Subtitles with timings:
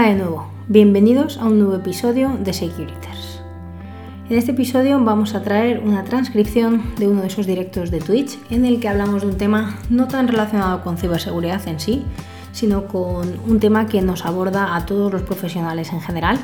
[0.00, 3.42] Hola de nuevo, bienvenidos a un nuevo episodio de Securiters.
[4.30, 8.38] En este episodio vamos a traer una transcripción de uno de esos directos de Twitch
[8.48, 12.02] en el que hablamos de un tema no tan relacionado con ciberseguridad en sí,
[12.52, 16.38] sino con un tema que nos aborda a todos los profesionales en general,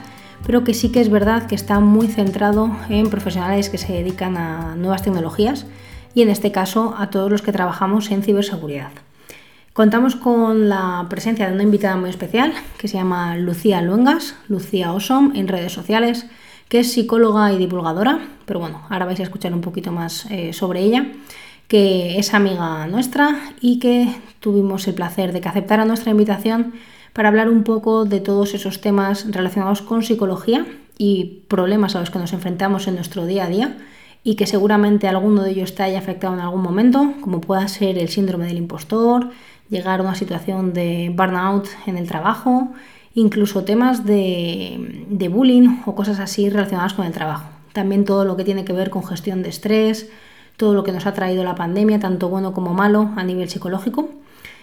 [0.47, 4.37] pero que sí que es verdad que está muy centrado en profesionales que se dedican
[4.37, 5.65] a nuevas tecnologías
[6.13, 8.91] y en este caso a todos los que trabajamos en ciberseguridad.
[9.77, 14.95] Contamos con la presencia de una invitada muy especial que se llama Lucía Luengas, Lucía
[14.95, 16.25] Osom en redes sociales,
[16.71, 20.55] que es psicóloga y divulgadora, pero bueno, ahora vais a escuchar un poquito más eh,
[20.55, 21.13] sobre ella,
[21.69, 24.09] que es amiga nuestra y que
[24.41, 26.73] tuvimos el placer de que aceptara nuestra invitación
[27.13, 30.65] para hablar un poco de todos esos temas relacionados con psicología
[30.97, 33.77] y problemas a los que nos enfrentamos en nuestro día a día
[34.25, 37.97] y que seguramente alguno de ellos te haya afectado en algún momento, como pueda ser
[37.97, 39.31] el síndrome del impostor,
[39.69, 42.73] llegar a una situación de burnout en el trabajo,
[43.15, 47.49] incluso temas de, bullying o cosas así relacionadas con el trabajo.
[47.73, 50.09] También todo lo que tiene que ver con gestión de estrés,
[50.57, 54.11] todo lo que nos ha traído la pandemia, tanto bueno como malo a nivel psicológico.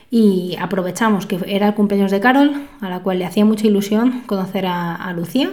[0.09, 4.21] Y aprovechamos que era el cumpleaños de Carol, a la cual le hacía mucha ilusión
[4.25, 5.51] conocer a, Lucía.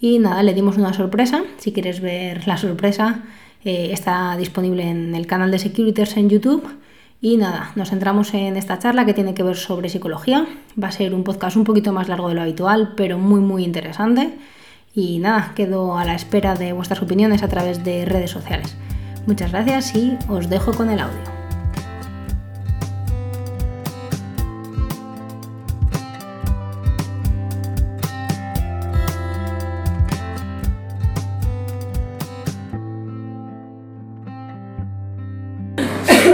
[0.00, 1.42] Y nada, le dimos una sorpresa.
[1.58, 3.22] Si quieres ver la sorpresa,
[3.64, 6.68] eh, está disponible en el canal de Securiters en YouTube
[7.24, 10.44] y nada, nos centramos en esta charla que tiene que ver sobre psicología.
[10.82, 13.62] Va a ser un podcast un poquito más largo de lo habitual, pero muy muy
[13.62, 14.34] interesante.
[14.92, 18.74] Y nada, quedo a la espera de vuestras opiniones a través de redes sociales.
[19.24, 21.22] Muchas gracias y os dejo con el audio.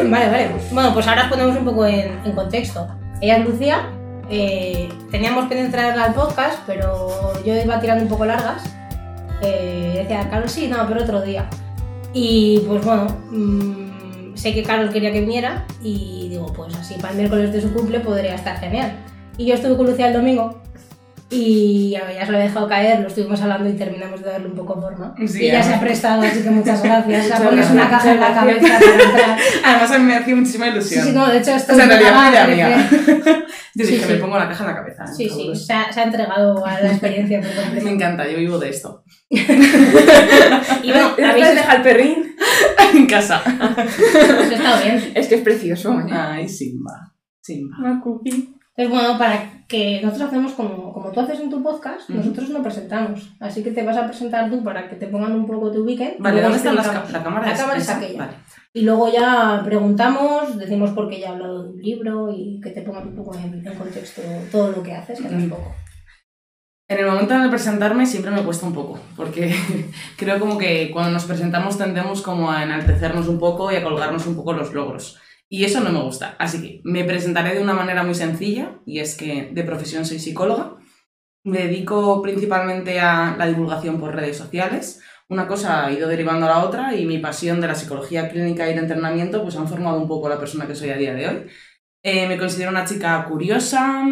[0.11, 0.58] Vale, vale.
[0.79, 2.87] Bueno, pues ahora os ponemos un poco en, contexto.
[3.21, 3.91] Ella es Lucía,
[4.31, 8.63] eh, teníamos que traerla al podcast, pero yo iba tirando un poco largas.
[9.43, 11.51] Eh, decía, Carol, sí, no, pero otro día.
[12.13, 17.11] Y pues bueno, mm, sé que Carol quería que viniera y digo, pues así para
[17.11, 18.93] el miércoles de su cumple podría estar genial.
[19.37, 20.63] Y yo estuve con Lucía el domingo
[21.31, 24.55] y ya se lo he dejado caer, lo estuvimos hablando y terminamos de darle un
[24.55, 25.15] poco forma.
[25.27, 27.29] Sí, y ya se ha prestado, así que muchas gracias.
[27.41, 29.39] O pones una caja en la cabeza para entrar.
[29.65, 31.05] Además a mí me hacía muchísima ilusión.
[31.05, 32.89] Sí, sí, no, de hecho esto o sea, realidad es mía.
[33.75, 35.07] Yo dije, me pongo la caja en la cabeza.
[35.07, 37.85] Sí, sí, se ha, se ha, entregado a la experiencia por completo.
[37.85, 39.05] Me encanta, yo vivo de esto.
[39.29, 42.37] y bueno, ¿habéis dejado el perrín?
[42.95, 43.43] en casa.
[43.45, 45.13] Pues ha estado bien.
[45.15, 46.01] Es que es precioso.
[46.01, 46.07] ¿eh?
[46.11, 47.15] Ay, Simba.
[47.41, 47.77] Simba.
[47.79, 48.58] Ma cookie.
[48.79, 52.63] Es bueno para que nosotros hacemos como, como tú haces en tu podcast, nosotros no
[52.63, 53.29] presentamos.
[53.41, 56.21] Así que te vas a presentar tú para que te pongan un poco, tu weekend.
[56.21, 57.49] Vale, ¿dónde está la cámara?
[57.49, 58.31] La cámara es aquella.
[58.73, 62.71] Y luego ya preguntamos, decimos por qué ya he hablado de un libro y que
[62.71, 64.23] te pongan un poco en, contexto
[64.53, 65.75] todo lo que haces, que no es poco.
[66.87, 69.53] En el momento de presentarme siempre me cuesta un poco, porque
[70.17, 74.25] creo como que cuando nos presentamos tendemos como a enaltecernos un poco y a colgarnos
[74.29, 75.19] un poco los logros.
[75.49, 76.37] Y eso no me gusta.
[76.39, 80.19] Así que me presentaré de una manera muy sencilla, y es que de profesión soy
[80.19, 80.77] psicóloga.
[81.45, 85.01] Me dedico principalmente a la divulgación por redes sociales.
[85.31, 88.67] Una cosa ha ido derivando a la otra y mi pasión de la psicología clínica
[88.67, 91.29] y el entrenamiento pues han formado un poco la persona que soy a día de
[91.29, 91.47] hoy.
[92.03, 94.03] Eh, me considero una chica curiosa,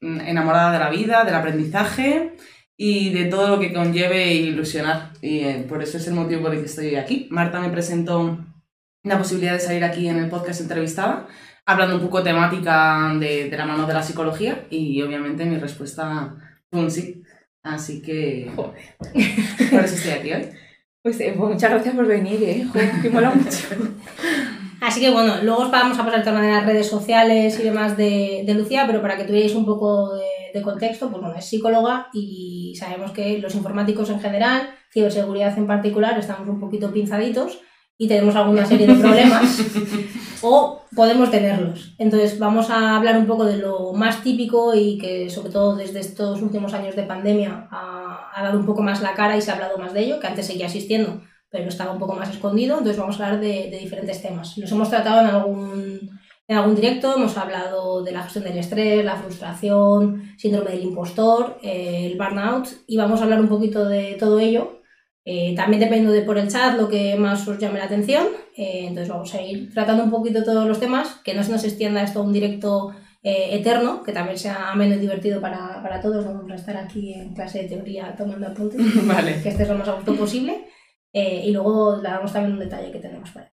[0.00, 2.34] mm, enamorada de la vida, del aprendizaje
[2.76, 5.12] y de todo lo que conlleve ilusionar.
[5.22, 7.28] Y eh, por eso es el motivo por el que estoy aquí.
[7.30, 8.38] Marta me presentó
[9.06, 11.28] la posibilidad de salir aquí en el podcast entrevistada,
[11.64, 16.34] hablando un poco temática de, de la mano de la psicología y obviamente mi respuesta
[16.70, 17.22] fue un sí.
[17.62, 18.50] Así que...
[18.54, 18.96] Joder.
[19.70, 20.48] Por eso estoy aquí hoy.
[21.02, 22.64] Pues, eh, pues muchas gracias por venir, ¿eh?
[22.64, 23.68] Joder, que mola mucho.
[24.80, 27.96] Así que bueno, luego os vamos a pasar también en las redes sociales y demás
[27.96, 31.44] de, de Lucía, pero para que tuvierais un poco de, de, contexto, pues bueno, es
[31.44, 37.60] psicóloga y sabemos que los informáticos en general, ciberseguridad en particular, estamos un poquito pinzaditos
[37.98, 39.60] y tenemos alguna serie de problemas
[40.42, 41.94] o podemos tenerlos.
[41.98, 46.00] Entonces vamos a hablar un poco de lo más típico y que sobre todo desde
[46.00, 49.50] estos últimos años de pandemia ha, ha dado un poco más la cara y se
[49.50, 52.78] ha hablado más de ello, que antes seguía existiendo, pero estaba un poco más escondido.
[52.78, 54.56] Entonces vamos a hablar de, de diferentes temas.
[54.58, 56.10] Los hemos tratado en algún,
[56.48, 61.58] en algún directo, hemos hablado de la gestión del estrés, la frustración, síndrome del impostor,
[61.62, 64.76] eh, el burnout y vamos a hablar un poquito de todo ello
[65.28, 68.28] eh, también depende de por el chat lo que más os llame la atención.
[68.56, 71.64] Eh, entonces vamos a ir tratando un poquito todos los temas, que no se nos
[71.64, 72.94] extienda esto a un directo
[73.24, 76.24] eh, eterno, que también sea menos divertido para, para, todos.
[76.24, 79.42] Vamos a estar aquí en clase de teoría tomando apuntes, vale.
[79.42, 80.68] que estés lo más a gusto posible.
[81.12, 83.50] y luego le damos también un detalle que tenemos para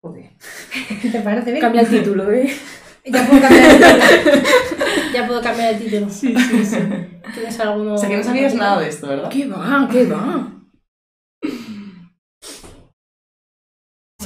[0.00, 0.30] okay.
[1.12, 1.60] ¿Te parece bien?
[1.60, 2.50] Cambia el título, ¿eh?
[3.04, 4.42] Ya puedo cambiar el título.
[5.12, 6.10] ya puedo cambiar el título.
[6.10, 6.78] Sí, sí, sí.
[7.34, 7.94] ¿Tienes alguno?
[7.94, 9.28] O sea que no sabías nada de esto, ¿verdad?
[9.28, 9.88] ¿Qué va?
[9.92, 10.55] ¿Qué va?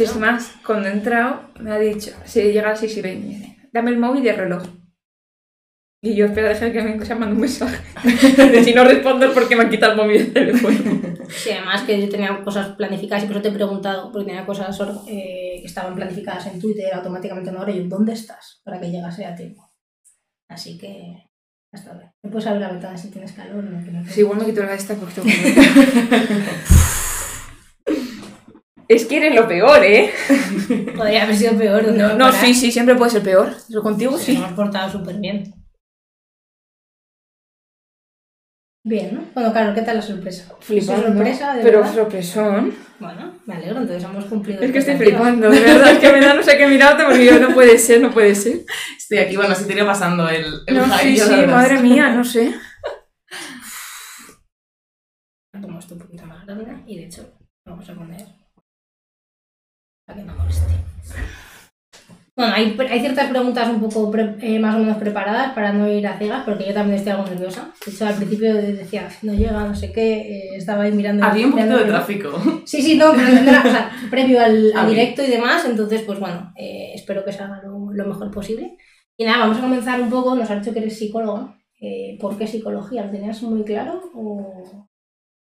[0.01, 3.03] Si es más, cuando he entrado, me ha dicho, si llega a las 6 y
[3.03, 4.63] 20, me dice, dame el móvil y el reloj.
[6.01, 7.77] Y yo, espera, deja que me mande un mensaje.
[8.65, 10.79] si no respondo es porque me han quitado el móvil del teléfono.
[11.29, 14.47] Sí, además que yo tenía cosas planificadas y por eso te he preguntado, porque tenía
[14.47, 14.75] cosas
[15.07, 18.63] eh, que estaban planificadas en Twitter automáticamente en hora y yo, ¿dónde estás?
[18.65, 19.71] Para que llegase a tiempo.
[20.49, 21.29] Así que,
[21.75, 22.15] hasta ahora.
[22.23, 23.63] ¿Me puedes abrir la ventana si tienes calor?
[23.63, 25.29] No, que no Sí, igual me quito la esta porque tengo
[26.09, 27.00] calor.
[28.91, 30.11] Es que eres lo peor, ¿eh?
[30.97, 31.87] Podría haber sido peor.
[31.87, 32.45] ¿dónde va a No, parar?
[32.45, 33.55] sí, sí, siempre puede ser peor.
[33.69, 34.35] Pero contigo Nos sí.
[34.35, 35.55] hemos portado súper bien.
[38.85, 39.25] Bien, ¿no?
[39.33, 40.53] Bueno, claro, ¿qué tal la sorpresa?
[40.59, 41.07] Flipando.
[41.07, 41.95] sorpresa, de Pero verdad?
[41.95, 42.75] sorpresón.
[42.99, 44.61] Bueno, me alegro, entonces hemos cumplido.
[44.61, 47.27] Es que estoy flipando, de verdad, es que me da no sé qué mirarte porque
[47.27, 48.65] yo no puede ser, no puede ser.
[48.99, 52.25] Estoy aquí, bueno, se te iría pasando el, el No, sí, sí, madre mía, no
[52.25, 52.55] sé.
[55.63, 58.27] Pongo esto un poquito más grande y de hecho vamos a poner
[60.11, 60.75] para que no moleste.
[62.37, 65.87] Bueno, hay, hay ciertas preguntas un poco pre- eh, más o menos preparadas para no
[65.93, 67.71] ir a ciegas, porque yo también estoy algo nerviosa.
[67.85, 71.25] De hecho, al principio decía, no llega, no sé qué, eh, estaba ahí mirando.
[71.25, 72.31] Había un poquito de tráfico.
[72.65, 76.53] Sí, sí, no, pero o sea, previo al, al directo y demás, entonces, pues bueno,
[76.57, 78.77] eh, espero que salga lo, lo mejor posible.
[79.19, 81.59] Y nada, vamos a comenzar un poco, nos has dicho que eres psicóloga.
[81.79, 83.05] Eh, ¿Por qué psicología?
[83.05, 84.01] ¿Lo tenías muy claro?
[84.15, 84.89] O...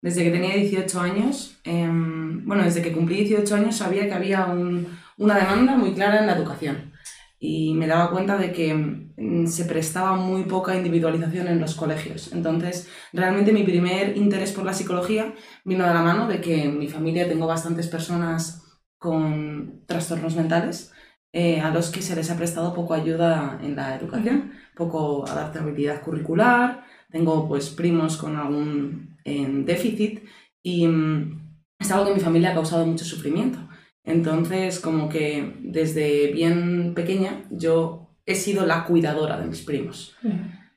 [0.07, 4.45] Desde que tenía 18 años, em, bueno, desde que cumplí 18 años sabía que había
[4.45, 4.88] un-
[5.18, 6.94] una demanda muy clara en la educación
[7.39, 12.31] y me daba cuenta de que mm, se prestaba muy poca individualización en los colegios.
[12.31, 15.33] Entonces, realmente mi primer interés por la psicología
[15.65, 18.63] vino de la mano de que en mi familia tengo bastantes personas
[18.98, 20.94] con trastornos mentales
[21.33, 26.01] eh, a los que se les ha prestado poco ayuda en la educación, poco adaptabilidad
[26.01, 30.24] curricular, tengo pues primos con algún em, déficit
[30.63, 31.47] y mm,
[31.79, 33.59] es algo que en mi familia ha causado mucho sufrimiento.
[34.03, 40.15] Entonces, como que desde bien pequeña yo he sido la cuidadora de mis primos.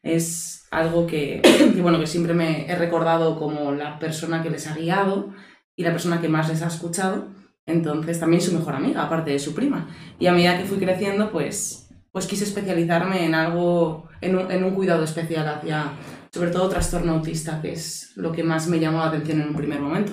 [0.03, 1.41] Es algo que,
[1.75, 5.31] que, bueno, que siempre me he recordado como la persona que les ha guiado
[5.77, 7.29] y la persona que más les ha escuchado.
[7.67, 9.89] Entonces, también su mejor amiga, aparte de su prima.
[10.19, 14.65] Y a medida que fui creciendo, pues, pues quise especializarme en algo, en un, en
[14.65, 15.93] un cuidado especial hacia,
[16.33, 19.57] sobre todo, trastorno autista, que es lo que más me llamó la atención en un
[19.57, 20.13] primer momento.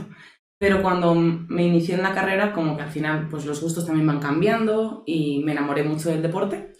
[0.59, 4.07] Pero cuando me inicié en la carrera, como que al final pues los gustos también
[4.07, 6.73] van cambiando y me enamoré mucho del deporte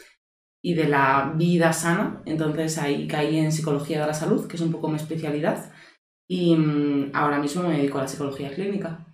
[0.63, 2.23] y de la vida sana.
[2.25, 5.71] Entonces ahí caí en psicología de la salud, que es un poco mi especialidad.
[6.27, 9.05] Y mm, ahora mismo me dedico a la psicología clínica.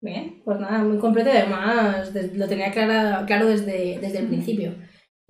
[0.00, 4.74] Bien, pues nada, muy completo y además lo tenía clara- claro desde, desde el principio.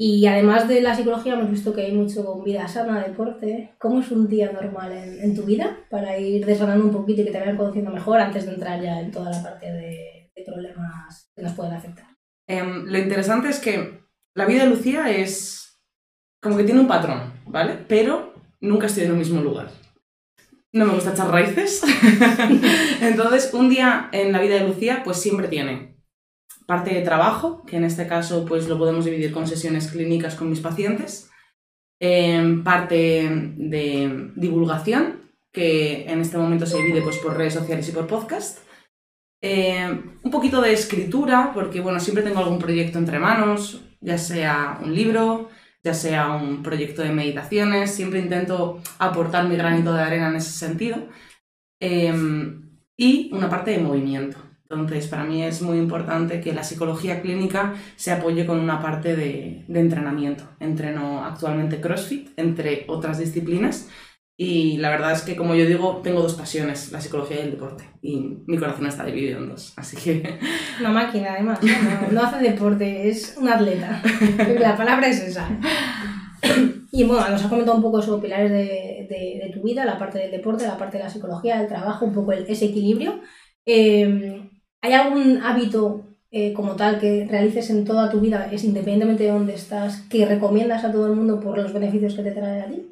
[0.00, 3.74] Y además de la psicología hemos visto que hay mucho con vida sana, deporte.
[3.78, 7.32] ¿Cómo es un día normal en, tu vida para ir desgranando un poquito y que
[7.32, 11.32] te vayan conociendo mejor antes de entrar ya en toda la parte de, de problemas
[11.34, 12.06] que nos pueden afectar?
[12.46, 14.04] Em, lo interesante es que
[14.36, 15.82] la vida de Lucía es
[16.40, 17.76] como que tiene un patrón, ¿vale?
[17.88, 19.68] Pero nunca estoy en el mismo lugar.
[20.73, 21.82] No me gusta echar raíces.
[23.00, 25.98] Entonces, un día en la vida de Lucía, pues siempre tiene
[26.68, 30.50] parte de trabajo, que en este caso pues lo podemos dividir con sesiones clínicas con
[30.50, 31.30] mis pacientes,
[31.98, 37.92] em, parte de divulgación, que en este momento se divide pues por redes sociales y
[37.92, 38.58] por podcast,
[39.40, 39.88] eh,
[40.22, 44.94] un poquito de escritura, porque bueno, siempre tengo algún proyecto entre manos, ya sea un
[44.94, 45.48] libro,
[45.82, 50.50] ya sea un proyecto de meditaciones, siempre intento aportar mi granito de arena en ese
[50.50, 50.98] sentido.
[51.80, 52.12] Eh,
[52.98, 54.48] y una parte de movimiento.
[54.70, 59.16] Entonces, para mí es muy importante que la psicología clínica se apoye con una parte
[59.16, 60.44] de, de entrenamiento.
[60.60, 63.88] Entreno actualmente CrossFit, entre otras disciplinas,
[64.40, 67.50] y la verdad es que, como yo digo, tengo dos pasiones, la psicología y el
[67.52, 67.84] deporte.
[68.02, 69.72] Y mi corazón está dividido en dos.
[69.76, 70.38] Así que
[70.80, 71.58] Una máquina, además.
[71.62, 74.00] No, No- hace deporte, es un atleta.
[74.60, 75.48] La palabra es esa.
[76.90, 78.56] Y bueno, nos has comentado un poco sobre pilares de,
[79.10, 82.04] de- de tu vida, la parte del deporte, la parte de la psicología, del trabajo,
[82.06, 83.20] un poco el- ese equilibrio.
[83.66, 84.38] Eh,
[84.80, 89.30] ¿Hay algún hábito eh, como tal que realices en toda tu vida, es independientemente de
[89.30, 92.66] dónde estás, que recomiendas a todo el mundo por los beneficios que te trae a
[92.66, 92.88] ti?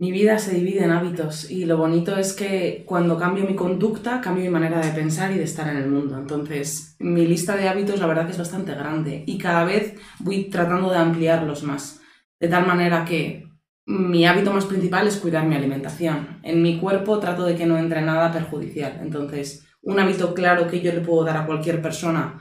[0.00, 4.20] mi vida se divide en hábitos y lo bonito es que cuando cambio mi conducta,
[4.20, 6.16] cambio mi manera de pensar y de estar en el mundo.
[6.16, 10.44] Entonces, mi lista de hábitos la verdad que es bastante grande y cada vez voy
[10.44, 12.00] tratando de ampliarlos más.
[12.38, 13.48] De tal manera que
[13.86, 16.38] mi hábito más principal es cuidar mi alimentación.
[16.44, 19.00] En mi cuerpo trato de que no entre nada perjudicial.
[19.02, 22.40] Entonces, un hábito claro que yo le puedo dar a cualquier persona,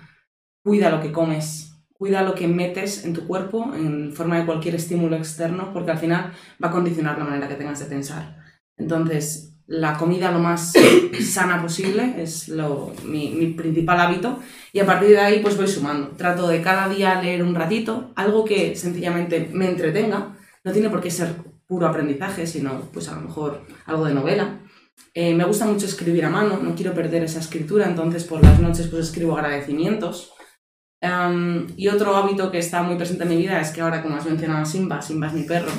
[0.64, 4.76] cuida lo que comes, cuida lo que metes en tu cuerpo en forma de cualquier
[4.76, 8.38] estímulo externo, porque al final va a condicionar la manera que tengas de pensar.
[8.78, 10.74] Entonces, la comida lo más
[11.22, 14.40] sana posible es lo, mi, principal hábito
[14.72, 16.10] y a partir de ahí pues voy sumando.
[16.10, 21.02] Trato de cada día leer un ratito, algo que sencillamente me entretenga, no tiene por
[21.02, 21.36] qué ser
[21.68, 24.60] puro aprendizaje, sino pues a lo mejor algo de novela.
[25.14, 28.60] Eh, me gusta mucho escribir a mano, no quiero perder esa escritura, entonces por las
[28.60, 30.32] noches pues escribo agradecimientos.
[31.76, 34.26] Y otro hábito que está muy presente en mi vida es que ahora, como has
[34.26, 35.72] mencionado a Simba, Simba es mi perro,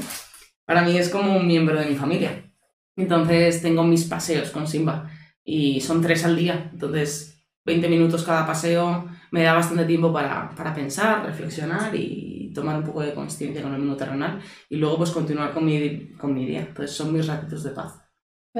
[0.64, 2.52] para mí es como un miembro de mi familia.
[2.96, 5.10] Entonces tengo mis paseos con Simba
[5.44, 10.50] y son tres al día, entonces 20 minutos cada paseo me da bastante tiempo para,
[10.56, 14.98] para pensar, reflexionar y tomar un poco de conciencia con el mundo terrenal y luego
[14.98, 16.60] pues continuar con mi, con mi día.
[16.60, 18.07] Entonces son mis ratitos de paz.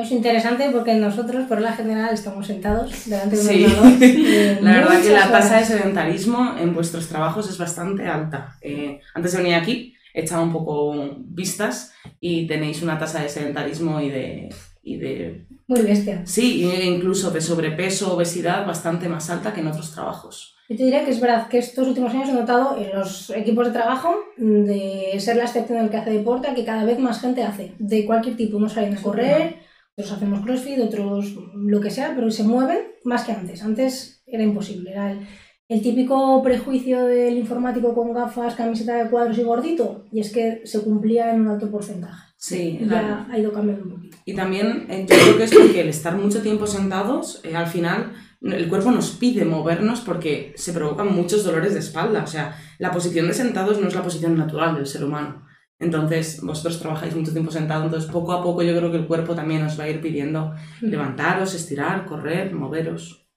[0.01, 3.93] Es interesante porque nosotros, por la general, estamos sentados delante de un Sí, ordenador.
[4.03, 8.57] eh, la verdad que la tasa de sedentarismo en vuestros trabajos es bastante alta.
[8.61, 13.29] Eh, antes de venir aquí he echado un poco vistas y tenéis una tasa de
[13.29, 14.49] sedentarismo y de,
[14.83, 16.23] y de Muy bestia.
[16.25, 20.57] sí, incluso de sobrepeso, obesidad bastante más alta que en otros trabajos.
[20.69, 23.67] Yo te diría que es verdad que estos últimos años he notado en los equipos
[23.67, 27.21] de trabajo de ser la excepción del que hace deporte a que cada vez más
[27.21, 28.59] gente hace, de cualquier tipo.
[28.59, 29.57] Unos salen a correr,
[29.99, 33.65] otros hacemos crossfit, otros lo que sea, pero se mueven más que antes.
[33.65, 34.93] Antes era imposible.
[34.93, 35.27] Era el,
[35.67, 40.63] el típico prejuicio del informático con gafas, camiseta de cuadros y gordito, y es que
[40.65, 42.29] se cumplía en un alto porcentaje.
[42.37, 44.17] Sí, Y ya ha ido cambiando un poquito.
[44.25, 47.67] Y también eh, yo creo que es porque el estar mucho tiempo sentados, eh, al
[47.67, 52.23] final el cuerpo nos pide movernos porque se provocan muchos dolores de espalda.
[52.23, 55.48] O sea, la posición de sentados no es la posición natural del ser humano.
[55.81, 59.35] Entonces, vosotros trabajáis mucho tiempo sentado, entonces poco a poco yo creo que el cuerpo
[59.35, 63.29] también os va a ir pidiendo levantaros, estirar, correr, moveros.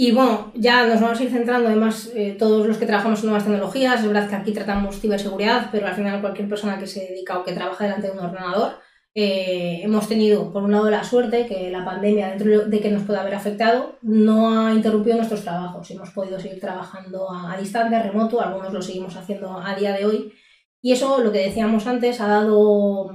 [0.00, 3.26] Y bueno, ya nos vamos a ir centrando, además, eh, todos los que trabajamos en
[3.26, 7.00] nuevas tecnologías, es verdad que aquí tratamos ciberseguridad, pero al final cualquier persona que se
[7.00, 8.74] dedica o que trabaja delante de un ordenador,
[9.14, 13.02] eh, hemos tenido, por un lado, la suerte que la pandemia, dentro de que nos
[13.02, 15.90] puede haber afectado, no ha interrumpido nuestros trabajos.
[15.90, 20.06] Hemos podido seguir trabajando a, a distancia, remoto, algunos lo seguimos haciendo a día de
[20.06, 20.32] hoy.
[20.80, 23.10] Y eso, lo que decíamos antes, ha dado,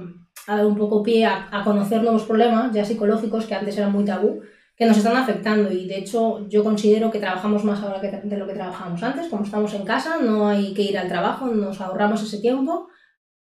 [0.46, 4.04] ha dado un poco pie a, conocer nuevos problemas, ya psicológicos, que antes eran muy
[4.04, 4.42] tabú
[4.76, 5.72] que nos están afectando.
[5.72, 9.28] Y de hecho yo considero que trabajamos más ahora que de lo que trabajábamos antes,
[9.28, 12.88] como estamos en casa, no hay que ir al trabajo, nos ahorramos ese tiempo.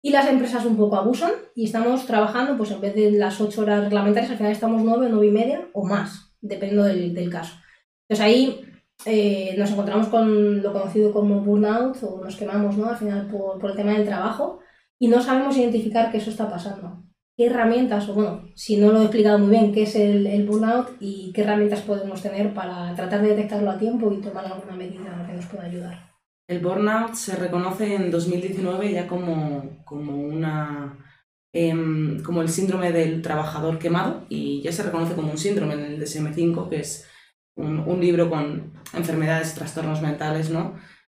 [0.01, 3.61] Y las empresas un poco abusan y estamos trabajando, pues en vez de las 8
[3.61, 7.31] horas reglamentarias, al final estamos 9 o 9 y media o más, dependiendo del, del
[7.31, 7.55] caso.
[8.07, 8.64] Entonces ahí
[9.05, 12.89] eh, nos encontramos con lo conocido como burnout o nos quemamos ¿no?
[12.89, 14.59] al final por, por el tema del trabajo
[14.99, 17.05] y no sabemos identificar que eso está pasando
[17.37, 20.45] qué herramientas, o bueno, si no lo he explicado muy bien, qué es el, el
[20.45, 24.75] burnout y qué herramientas podemos tener para tratar de detectarlo a tiempo y tomar alguna
[24.75, 26.11] medida que nos pueda ayudar.
[26.47, 30.97] El burnout se reconoce en 2019 ya como, como una
[31.51, 35.81] em, como el síndrome del trabajador quemado y ya se reconoce como un síndrome en
[35.81, 37.09] el DSM-5, que es
[37.55, 40.75] un, libro con enfermedades, trastornos mentales, ¿no?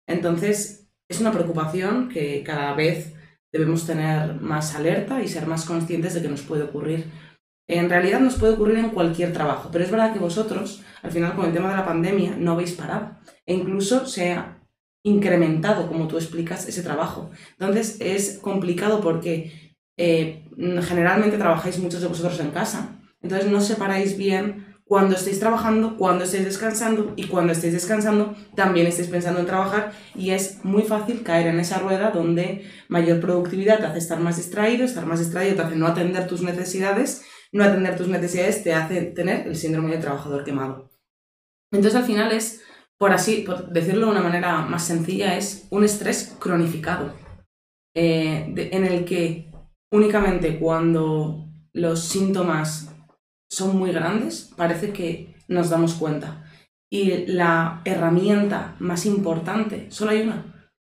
[0.07, 3.15] Entonces, es una preocupación que cada vez
[3.51, 7.05] debemos tener más alerta y ser más conscientes de que nos puede ocurrir.
[7.67, 11.35] En realidad nos puede ocurrir en cualquier trabajo, pero es verdad que vosotros, al final
[11.35, 13.17] con el tema de la pandemia, no habéis parado.
[13.45, 14.61] E incluso se ha
[15.03, 17.29] incrementado, como tú explicas, ese trabajo.
[17.51, 20.45] Entonces es complicado porque eh,
[20.83, 22.99] generalmente trabajáis muchos de vosotros en casa.
[23.21, 28.87] Entonces no separáis bien cuando estéis trabajando, cuando estéis descansando y cuando estéis descansando también
[28.87, 33.79] estéis pensando en trabajar y es muy fácil caer en esa rueda donde mayor productividad
[33.79, 37.65] te hace estar más distraído, estar más distraído te hace no atender tus necesidades, no
[37.65, 40.89] atender tus necesidades te hace tener el síndrome de trabajador quemado.
[41.71, 42.63] Entonces al final es,
[42.97, 47.13] por así, por decirlo de una manera más sencilla, es un estrés cronificado
[47.93, 49.51] eh, en el que
[49.91, 52.96] únicamente cuando los síntomas
[53.49, 56.43] son muy grandes, parece que nos damos cuenta.
[56.91, 60.71] Y la herramienta más importante, solo hay una,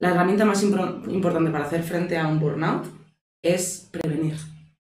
[0.00, 2.86] la herramienta más impor- importante para hacer frente a un burnout
[3.42, 4.36] es prevenir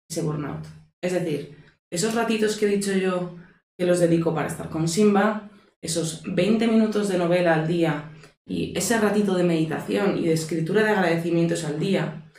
[0.09, 0.65] ese burnout.
[1.01, 1.57] Es decir,
[1.91, 3.35] esos ratitos que he dicho yo
[3.77, 5.49] que los dedico para estar con Simba,
[5.81, 8.11] esos 20 minutos de novela al día
[8.45, 12.29] y ese ratito de meditación y de escritura de agradecimientos al día,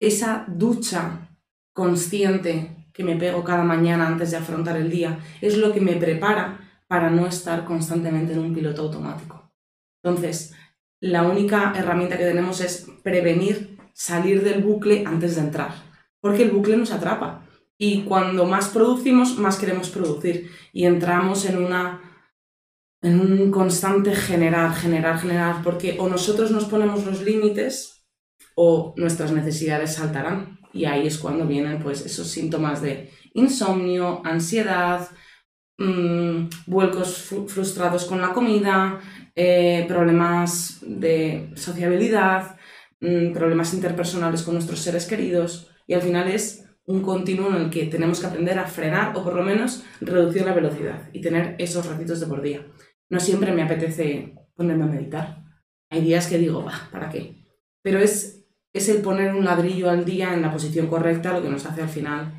[0.00, 1.36] esa ducha
[1.74, 5.96] consciente que me pego cada mañana antes de afrontar el día, es lo que me
[5.96, 9.52] prepara para no estar constantemente en un piloto automático.
[10.02, 10.54] Entonces,
[11.00, 15.74] la única herramienta que tenemos es prevenir salir del bucle antes de entrar,
[16.20, 21.62] porque el bucle nos atrapa y cuando más producimos, más queremos producir y entramos en
[21.62, 22.02] una
[23.02, 28.06] en un constante generar, generar, generar, porque o nosotros nos ponemos los límites
[28.54, 30.55] o nuestras necesidades saltarán.
[30.76, 35.08] Y ahí es cuando vienen pues, esos síntomas de insomnio, ansiedad,
[35.78, 39.00] mm, vuelcos frustrados con la comida,
[39.34, 42.56] eh, problemas de sociabilidad,
[43.00, 45.70] mm, problemas interpersonales con nuestros seres queridos.
[45.86, 49.24] Y al final es un continuo en el que tenemos que aprender a frenar o
[49.24, 52.66] por lo menos reducir la velocidad y tener esos ratitos de por día.
[53.08, 55.44] No siempre me apetece ponerme a meditar.
[55.90, 57.44] Hay días que digo, ¿para qué?
[57.82, 58.45] Pero es,
[58.76, 61.82] es el poner un ladrillo al día en la posición correcta lo que nos hace
[61.82, 62.32] al final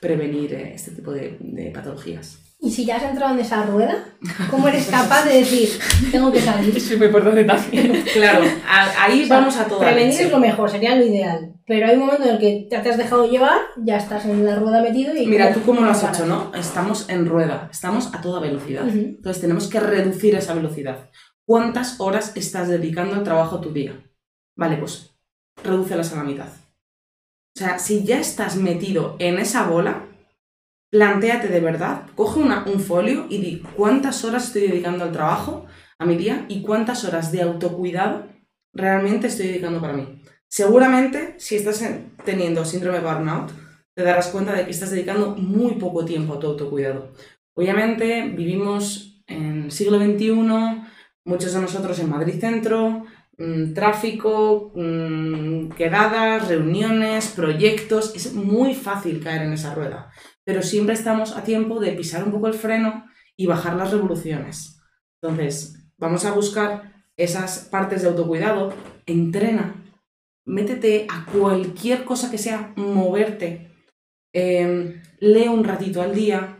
[0.00, 2.44] prevenir eh, este tipo de, de patologías.
[2.64, 4.16] Y si ya has entrado en esa rueda,
[4.50, 5.68] ¿cómo eres capaz de decir,
[6.10, 6.74] tengo que salir?
[6.76, 8.02] Es muy importante también.
[8.10, 9.80] Claro, ahí vamos a todo.
[9.80, 11.52] Prevenir es lo mejor, sería lo ideal.
[11.66, 14.56] Pero hay un momento en el que te has dejado llevar, ya estás en la
[14.56, 15.26] rueda metido y...
[15.26, 16.52] Mira, tú cómo lo has hecho, ¿no?
[16.54, 18.88] Estamos en rueda, estamos a toda velocidad.
[18.88, 21.10] Entonces tenemos que reducir esa velocidad.
[21.44, 23.92] ¿Cuántas horas estás dedicando al trabajo tu día?
[24.56, 25.13] Vale, pues
[25.64, 26.48] redúcelas a la mitad.
[27.56, 30.06] O sea, si ya estás metido en esa bola,
[30.90, 35.66] plantéate de verdad, coge un folio y di cuántas horas estoy dedicando al trabajo,
[35.98, 38.26] a mi día, y cuántas horas de autocuidado
[38.72, 40.22] realmente estoy dedicando para mí.
[40.48, 41.84] Seguramente, si estás
[42.24, 43.50] teniendo síndrome de burnout,
[43.96, 47.12] te darás cuenta de que estás dedicando muy poco tiempo a tu autocuidado.
[47.56, 50.32] Obviamente, vivimos en siglo XXI,
[51.24, 53.04] muchos de nosotros en Madrid Centro,
[53.38, 60.10] mm, tráfico, mm, quedadas, reuniones, proyectos, es muy fácil caer en esa rueda.
[60.44, 63.04] Pero siempre estamos a tiempo de pisar un poco el freno
[63.36, 64.80] y bajar las revoluciones.
[65.20, 68.72] Entonces, vamos a buscar esas partes de autocuidado,
[69.06, 69.84] entrena,
[70.44, 73.70] métete a cualquier cosa que sea moverte,
[74.32, 76.58] em, lee un ratito al día,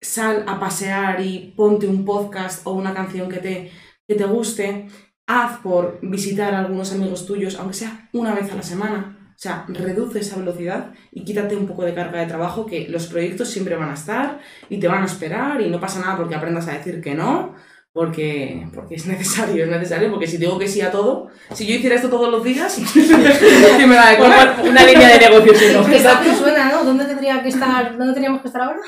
[0.00, 3.70] sal a pasear y ponte un podcast o una canción que te,
[4.06, 4.88] que te guste,
[5.26, 9.38] haz por visitar a algunos amigos tuyos, aunque sea una vez a la semana, o
[9.42, 13.48] sea, reduce esa velocidad y quítate un poco de carga de trabajo que los proyectos
[13.50, 16.68] siempre van a estar y te van a esperar y no pasa nada porque aprendas
[16.68, 17.54] a decir que no,
[17.92, 21.74] porque, porque es necesario, es necesario, porque si digo que sí a todo, si yo
[21.74, 22.78] hiciera esto todos los días,
[23.86, 25.54] me da de comer una línea de negocio.
[25.54, 25.84] Si no.
[25.84, 26.84] Que suena, ¿no?
[26.84, 28.80] ¿Dónde tendría que estar, dónde teníamos que estar ahora?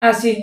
[0.00, 0.42] Ah, sí.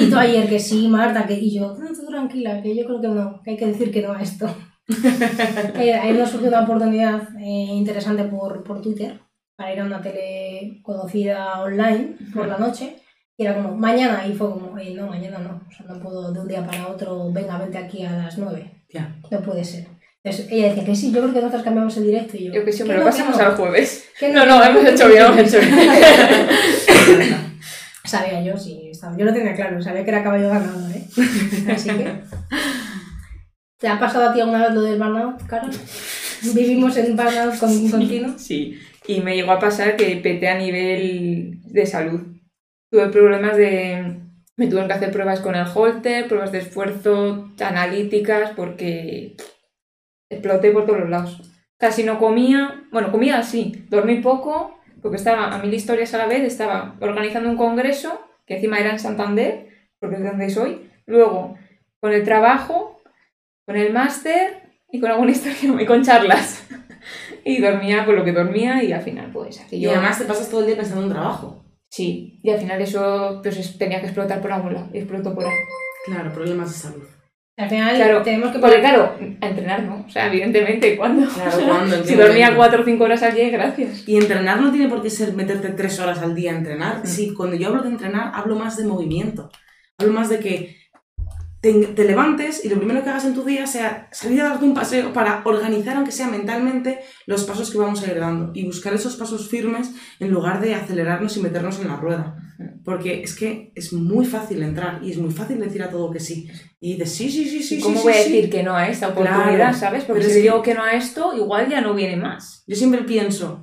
[0.00, 3.00] Y tú ayer que sí, Marta, que y yo, no, tú tranquila, que yo creo
[3.00, 4.46] que no, que hay que decir que no a esto.
[5.80, 9.18] eh, ahí nos surgió una oportunidad eh, interesante por, por Twitter
[9.56, 12.96] para ir a una tele conocida online por la noche.
[13.36, 16.40] Y era como, mañana, y fue como, no, mañana no, o sea, no puedo de
[16.40, 18.84] un día para otro, venga, vente aquí a las 9.
[18.90, 19.16] Ya.
[19.30, 19.86] No puede ser.
[20.22, 22.52] Entonces, ella decía que sí, yo creo que nosotros cambiamos el directo y yo.
[22.52, 24.04] Yo que sí, pero lo pasamos al jueves.
[24.20, 25.88] No, no, hemos hecho bien, hemos hecho bien.
[28.04, 31.04] sabía yo, sí, estaba, yo lo tenía claro, sabía que era caballo ganado, ¿eh?
[31.72, 32.20] Así que.
[33.78, 35.70] ¿Te ha pasado a ti alguna vez lo del burnout, Carol?
[36.54, 38.34] ¿Vivimos en burnout continuo?
[38.38, 42.20] Sí, y me llegó a pasar que peté a nivel de salud.
[42.90, 44.20] Tuve problemas de...
[44.56, 49.36] Me tuvieron que hacer pruebas con el holter, pruebas de esfuerzo, analíticas, porque
[50.30, 51.40] exploté por todos los lados.
[51.76, 56.26] Casi no comía, bueno, comía así, dormí poco, porque estaba a mil historias a la
[56.26, 58.20] vez, estaba organizando un congreso,
[58.52, 61.56] que encima era en Santander, porque es donde soy, luego
[62.00, 63.00] con el trabajo,
[63.66, 66.68] con el máster y con alguna historia y con charlas.
[67.44, 70.48] y dormía con lo que dormía y al final pues así Y además te pasas
[70.48, 71.64] todo el día pensando en trabajo.
[71.88, 75.52] Sí, y al final eso pues tenía que explotar por algún lado explotó por ahí.
[76.04, 77.08] Claro, problemas de salud.
[77.56, 78.80] Al final tenemos que poner...
[78.80, 81.28] claro, a entrenar no, o sea, evidentemente, ¿cuándo?
[81.28, 82.04] Claro, ¿cuándo?
[82.04, 84.08] si dormía cuatro o cinco horas al día, gracias.
[84.08, 87.02] Y entrenar no tiene por qué ser meterte tres horas al día a entrenar.
[87.02, 87.06] Mm.
[87.06, 89.50] Sí, cuando yo hablo de entrenar, hablo más de movimiento.
[89.98, 90.82] Hablo más de que
[91.62, 94.74] te, levantes y lo primero que hagas en tu día sea salir a darte un
[94.74, 98.92] paseo para organizar, aunque sea mentalmente, los pasos que vamos a ir dando y buscar
[98.94, 102.34] esos pasos firmes en lugar de acelerarnos y meternos en la rueda.
[102.84, 106.20] Porque es que es muy fácil entrar y es muy fácil decir a todo que
[106.20, 106.48] sí.
[106.80, 107.80] Y dices, sí, sí, sí, sí.
[107.80, 110.04] ¿Cómo voy a decir que no a esta oportunidad, sabes?
[110.04, 112.64] Porque si digo que no a esto, igual ya no viene más.
[112.66, 113.62] Yo siempre pienso,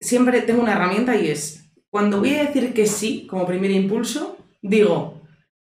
[0.00, 4.38] siempre tengo una herramienta y es, cuando voy a decir que sí como primer impulso,
[4.62, 5.22] digo,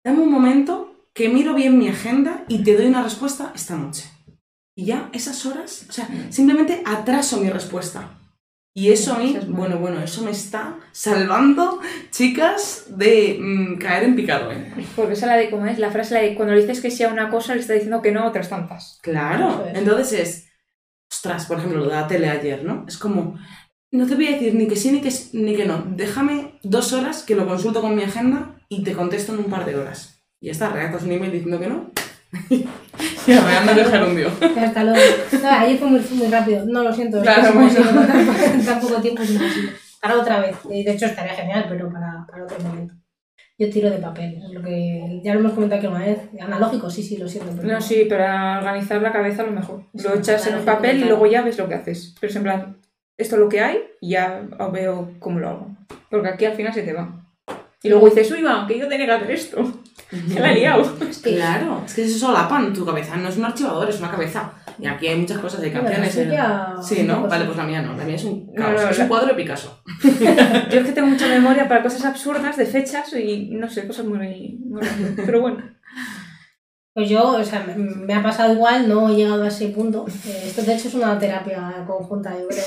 [0.04, 4.10] dame un momento que miro bien mi agenda y te doy una respuesta esta noche.
[4.76, 8.19] Y ya esas horas, o sea, simplemente atraso mi respuesta.
[8.74, 11.80] Y eso a mí, bueno, bueno, eso me está salvando,
[12.12, 14.52] chicas, de mm, caer en picado.
[14.52, 14.72] ¿eh?
[14.96, 15.80] Porque esa la de, ¿cómo es?
[15.80, 18.12] La frase la de cuando le dices que sea una cosa, le está diciendo que
[18.12, 19.00] no a otras tantas.
[19.02, 20.48] Claro, entonces es,
[21.12, 22.86] ostras, por ejemplo, lo de la tele ayer, ¿no?
[22.88, 23.38] Es como,
[23.92, 25.84] no te voy a decir ni que sí ni que, ni que no.
[25.96, 29.66] Déjame dos horas que lo consulto con mi agenda y te contesto en un par
[29.66, 30.24] de horas.
[30.40, 31.92] Y ya está, redactas un email diciendo que no.
[32.50, 34.32] Y arreando el gerundio.
[34.58, 35.00] Hasta luego.
[35.42, 36.66] No, ayer fue muy, muy rápido.
[36.66, 37.22] No, lo siento.
[37.22, 37.74] Claro, bueno.
[37.74, 39.72] tan, tan poco tiempo es imposible.
[40.02, 40.56] Para otra vez.
[40.68, 42.94] De hecho estaría genial, pero para, para otro momento.
[43.58, 46.20] Yo tiro de papel, lo que ya lo hemos comentado aquí una vez.
[46.40, 47.52] Analógico, sí, sí, lo siento.
[47.58, 49.84] Pero No, sí, para organizar la cabeza a lo mejor.
[49.94, 52.16] Sí, Lo echas en un papel y luego ya ves lo que haces.
[52.22, 52.78] Pero es en plan,
[53.18, 55.68] esto es lo que hay y ya veo cómo lo hago.
[56.10, 57.26] Porque aquí al final se te va.
[57.84, 59.74] Y luego dices, uy, va, que yo tenía que hacer esto.
[60.34, 60.98] Se la he liado.
[61.10, 64.10] Es que Claro, es que eso solapan tu cabeza, no es un archivador, es una
[64.12, 64.52] cabeza.
[64.80, 66.16] Y aquí hay muchas cosas, hay Bueno, la canciones.
[66.16, 67.28] eh, suya- Sí, ¿no?
[67.28, 69.10] Vale, pues la mía no, la mía es un No, caos, no, es la- un
[69.10, 69.84] cuadro de Picasso.
[70.04, 74.06] Yo es que tengo mucha memoria para cosas absurdas de fechas y no sé, cosas
[74.06, 74.58] muy.
[75.26, 75.64] Pero bueno.
[76.92, 80.06] Pues yo, o sea, me, ha pasado igual, no he llegado a ese punto.
[80.28, 82.64] Eh, esto de hecho es una terapia conjunta, yo creo.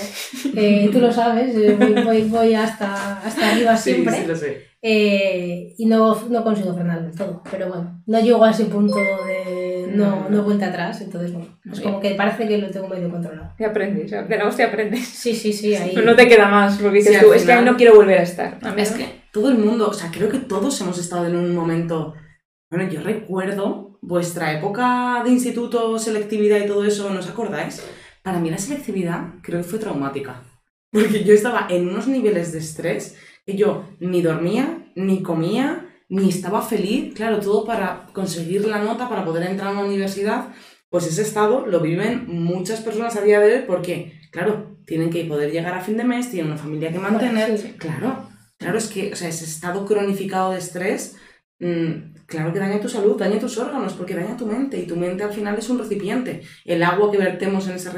[0.56, 4.14] Eh, tú lo sabes, eh, voy, voy, voy hasta, hasta arriba siempre.
[4.14, 4.71] Sí, sí, lo sé.
[4.84, 7.42] Eh, y no, no consigo frenar del todo.
[7.50, 11.00] Pero bueno, no llego a ese punto de no, no vuelta atrás.
[11.00, 13.52] Entonces, bueno, es como que parece que lo tengo medio controlado.
[13.58, 15.06] Y aprendes, de la hostia aprendes.
[15.06, 15.92] Sí, sí, sí, ahí.
[15.94, 18.18] Pero no te queda más, porque dices Sí, tú, es que ahí no quiero volver
[18.18, 18.58] a estar.
[18.62, 18.98] A mí Es no.
[18.98, 22.14] que todo el mundo, o sea, creo que todos hemos estado en un momento.
[22.70, 27.86] Bueno, yo recuerdo vuestra época de instituto, selectividad y todo eso, ¿no os acordáis?
[28.22, 30.42] Para mí la selectividad creo que fue traumática.
[30.90, 33.16] Porque yo estaba en unos niveles de estrés
[33.46, 37.14] yo ni dormía, ni comía, ni estaba feliz.
[37.14, 40.48] Claro, todo para conseguir la nota, para poder entrar a una universidad.
[40.90, 45.24] Pues ese estado lo viven muchas personas a día de hoy porque, claro, tienen que
[45.24, 47.50] poder llegar a fin de mes, tienen una familia que mantener.
[47.50, 47.74] Bueno, sí.
[47.78, 48.28] Claro,
[48.58, 51.16] claro, es que o sea, ese estado cronificado de estrés,
[52.26, 55.22] claro que daña tu salud, daña tus órganos, porque daña tu mente, y tu mente
[55.22, 56.42] al final es un recipiente.
[56.64, 57.90] El agua que vertemos en ese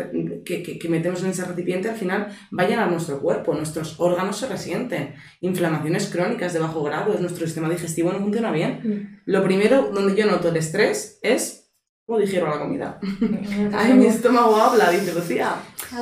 [0.44, 3.98] que, que- que metemos en ese recipiente al final va a llenar nuestro cuerpo, nuestros
[4.00, 8.80] órganos se resienten, inflamaciones crónicas de bajo grado, nuestro sistema digestivo no funciona bien.
[8.82, 9.20] Mm.
[9.30, 11.70] Lo primero donde yo noto el estrés es
[12.06, 12.98] cómo digiero la comida.
[13.72, 15.54] Ay, mi estómago habla, dice Lucía.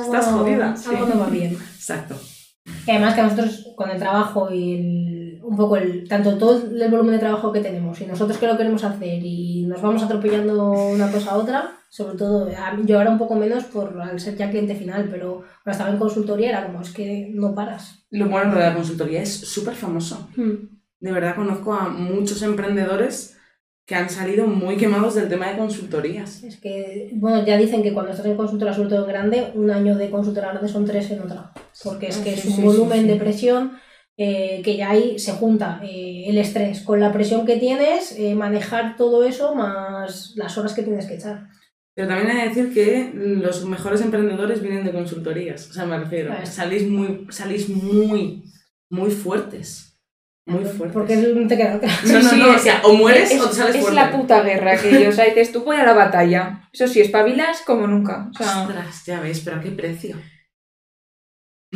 [0.03, 0.75] Estás jodida.
[0.89, 1.53] Algo no va bien.
[1.53, 2.15] Exacto.
[2.87, 5.12] Y además que nosotros con el trabajo y el-
[5.43, 8.57] un poco el, tanto todo el volumen de trabajo que tenemos y nosotros que lo
[8.57, 12.49] queremos hacer y nos vamos atropellando una cosa a otra, sobre todo
[12.85, 15.97] yo ahora un poco menos por al ser ya cliente final, pero cuando estaba en
[15.99, 18.05] consultoría era como es que no paras.
[18.09, 20.27] Lo bueno de la consultoría es súper famoso.
[20.35, 23.37] De verdad conozco a muchos emprendedores
[23.85, 26.41] que han salido muy quemados del tema de consultorías.
[26.43, 29.69] Es que, bueno, ya dicen que cuando estás en consultora, sobre todo en grande, un
[29.69, 31.51] año de consultora grande son tres en otra.
[31.83, 33.07] Porque es Ah, que sí, es un sí, volumen sí.
[33.09, 33.73] de presión
[34.17, 38.35] eh, que ya ahí se junta eh, el estrés con la presión que tienes, eh,
[38.35, 41.47] manejar todo eso más las horas que tienes que echar.
[41.95, 45.69] Pero también hay que decir que los mejores emprendedores vienen de consultorías.
[45.69, 46.45] O sea, me refiero, Claro.
[46.45, 48.43] salís muy, salís muy,
[48.89, 49.89] muy fuertes.
[50.45, 50.91] Muy fuertes.
[50.93, 51.89] Porque no te queda otra.
[52.05, 53.95] No, no, Sí, no, o es- sea, o mueres es, o te sales es fuerte.
[53.95, 56.67] la puta guerra que o sea, dices tú voy a la batalla.
[56.73, 58.29] Eso sí, espabilas como nunca.
[58.33, 60.17] O sea, Ostras, ya ves, pero a qué precio.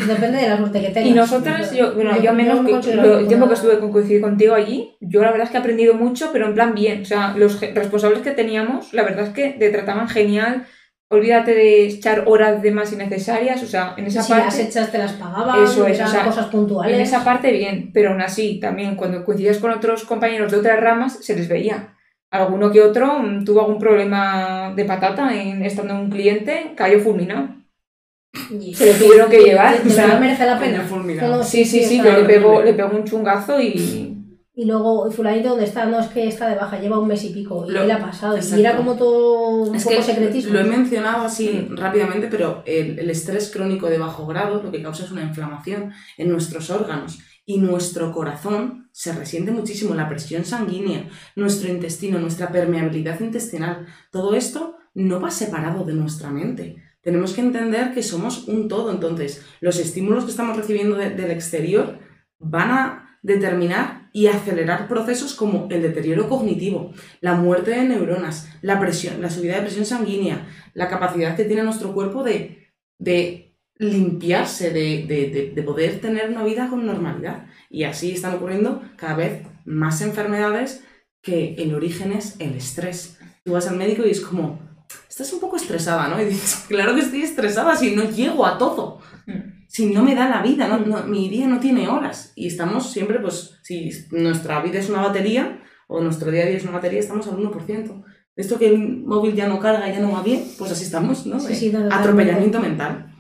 [0.06, 1.10] Depende de la suerte que tengas.
[1.10, 3.92] y nosotras, yo, bueno, yo, al menos me que- lo- el tiempo que estuve con
[3.92, 7.02] coincidir contigo allí, yo la verdad es que he aprendido mucho, pero en plan bien.
[7.02, 10.66] O sea, los responsables que teníamos, la verdad es que te trataban genial.
[11.10, 13.64] Olvídate de echar horas de más innecesarias.
[13.64, 14.46] O sea, en esa si parte.
[14.46, 16.94] las hechas te las pagaban, Eso es, eran o sea, cosas puntuales.
[16.96, 20.80] En esa parte bien, pero aún así, también cuando coincidías con otros compañeros de otras
[20.80, 21.96] ramas, se les veía.
[22.30, 27.00] Alguno que otro mm, tuvo algún problema de patata en, estando en un cliente, cayó
[27.00, 27.50] fulminado.
[28.52, 30.86] Y- se lo tuvieron que llevar, De o sea, verdad merece la pena.
[31.28, 34.13] No, Sí, sí, sí, o que sea, le pegó, le pegó un chungazo y...
[34.60, 35.86] Y luego, ¿y fulanito dónde está?
[35.86, 37.65] No, es que está de baja, lleva un mes y pico.
[37.69, 38.36] ¿Y Lo- le ha pasado?
[38.36, 38.58] exacto.
[38.58, 40.54] Y era como todo un Es poco que secretismo.
[40.54, 44.82] lo he mencionado así rápidamente, pero el, el estrés crónico de bajo grado lo que
[44.82, 50.43] causa es una inflamación en nuestros órganos y nuestro corazón se resiente muchísimo, la presión
[50.43, 53.86] sanguínea, nuestro intestino, nuestra permeabilidad intestinal.
[54.12, 56.78] Todo esto no va separado de nuestra mente.
[57.08, 61.32] Tenemos que entender que somos un todo, entonces los estímulos que estamos recibiendo de- del
[61.32, 62.00] exterior
[62.38, 66.91] van a determinar y acelerar procesos como el deterioro cognitivo,
[67.22, 71.63] la muerte de neuronas, la presión, la subida de presión sanguínea, la capacidad que tiene
[71.63, 72.67] nuestro cuerpo de,
[73.00, 77.46] de limpiarse, de, de- de- de poder tener una vida con normalidad.
[77.70, 80.84] Y así están ocurriendo cada vez más enfermedades
[81.22, 83.17] que el origen es el estrés.
[83.46, 84.60] Tú vas al médico y es como,
[85.10, 86.21] estás un poco estresada, ¿no?
[86.21, 89.00] Y dices, claro que estoy estresada si no llego a todo.
[89.67, 92.32] Si no me da la vida, no, no- mi día no tiene horas.
[92.36, 96.58] Y estamos siempre, pues, si nuestra vida es una batería o nuestro día a día
[96.58, 98.04] es una batería, estamos al 1%.
[98.36, 101.39] Esto que el móvil ya no carga, ya no va bien, pues así estamos, ¿no?
[101.39, 101.95] Sí, Eh, sí, totalmente.
[101.95, 103.13] Atropellamiento mental.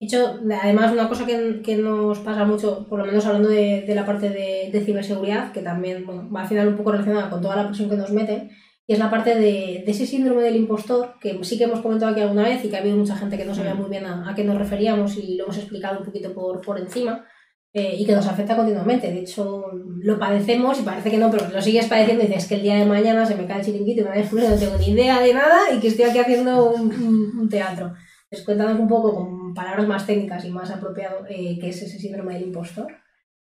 [0.00, 3.84] De hecho, además una cosa que, que nos pasa mucho, por lo menos hablando de,
[3.86, 7.30] de la parte de, de ciberseguridad, que también bueno, va al final un poco relacionada
[7.30, 8.50] con toda la presión que nos meten,
[8.86, 12.12] y es la parte de, de, ese síndrome del impostor, que sí que hemos comentado
[12.12, 14.30] aquí alguna vez y que ha habido mucha gente que no sabía muy bien a,
[14.30, 17.24] a qué nos referíamos y lo hemos explicado un poquito por, por encima,
[17.76, 19.10] eh, y que nos afecta continuamente.
[19.10, 22.54] De hecho, lo padecemos y parece que no, pero lo sigues padeciendo y dices que
[22.54, 24.90] el día de mañana se me cae el chiringuito y me después no tengo ni
[24.90, 27.86] idea de nada y que estoy aquí haciendo un, un, un teatro.
[28.24, 31.98] Entonces, cuéntanos un poco con palabras más técnicas y más apropiado eh, qué es ese
[31.98, 32.92] síndrome del impostor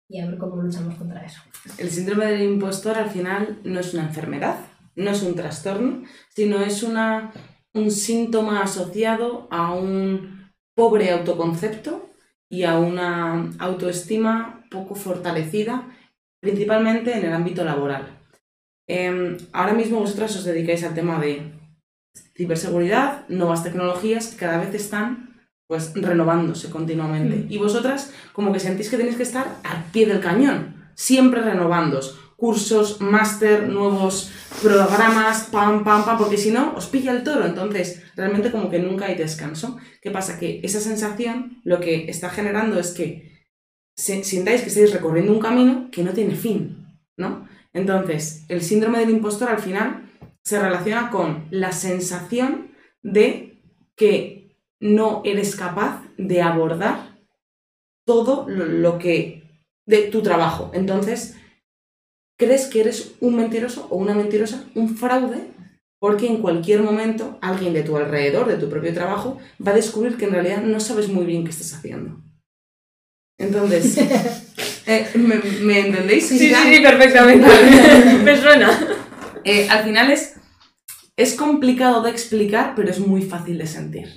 [0.08, 1.42] y a ver cómo luchamos contra eso.
[1.78, 4.56] El síndrome del impostor al final no es una enfermedad,
[4.96, 7.32] no es un trastorno, sino es una,
[7.74, 12.10] un síntoma asociado a un pobre autoconcepto
[12.50, 15.88] y a una autoestima poco fortalecida,
[16.42, 18.20] principalmente en el ámbito laboral.
[18.88, 21.54] Eh, ahora mismo vosotras os dedicáis al tema de
[22.36, 25.32] ciberseguridad, nuevas tecnologías que cada vez están
[25.68, 27.38] pues renovándose continuamente.
[27.38, 27.46] Mm.
[27.50, 32.20] Y vosotras como que sentís que tenéis que estar al pie del cañón, siempre renovándos.
[32.42, 34.32] Cursos, máster, nuevos
[34.64, 37.46] programas, pam, pam, pam, porque si no, os pilla el toro.
[37.46, 39.78] Entonces, realmente como que nunca hay descanso.
[40.02, 40.40] ¿Qué pasa?
[40.40, 43.46] Que esa sensación lo que está generando es que
[43.96, 47.48] sintáis que estáis recorriendo un camino que no tiene fin, ¿no?
[47.74, 50.10] Entonces, el síndrome del impostor al final
[50.44, 52.72] se relaciona con la sensación
[53.04, 53.62] de
[53.96, 57.20] que no eres capaz de abordar
[58.04, 59.44] todo lo que
[59.86, 60.72] de tu trabajo.
[60.74, 61.38] Entonces,
[62.42, 65.52] crees que eres un mentiroso o una mentirosa, un fraude,
[66.00, 70.18] porque en cualquier momento alguien de tu alrededor, de tu propio trabajo, va a descubrir
[70.18, 72.20] que en realidad no sabes muy bien qué estás haciendo.
[73.38, 73.96] Entonces,
[74.88, 76.28] eh, ¿me, ¿me, entendéis?
[76.28, 77.48] Sí, sí, sí, perfectamente.
[78.24, 78.88] me suena.
[79.44, 80.34] Eh, al final es,
[81.16, 84.10] es complicado de explicar, pero es muy fácil de sentir.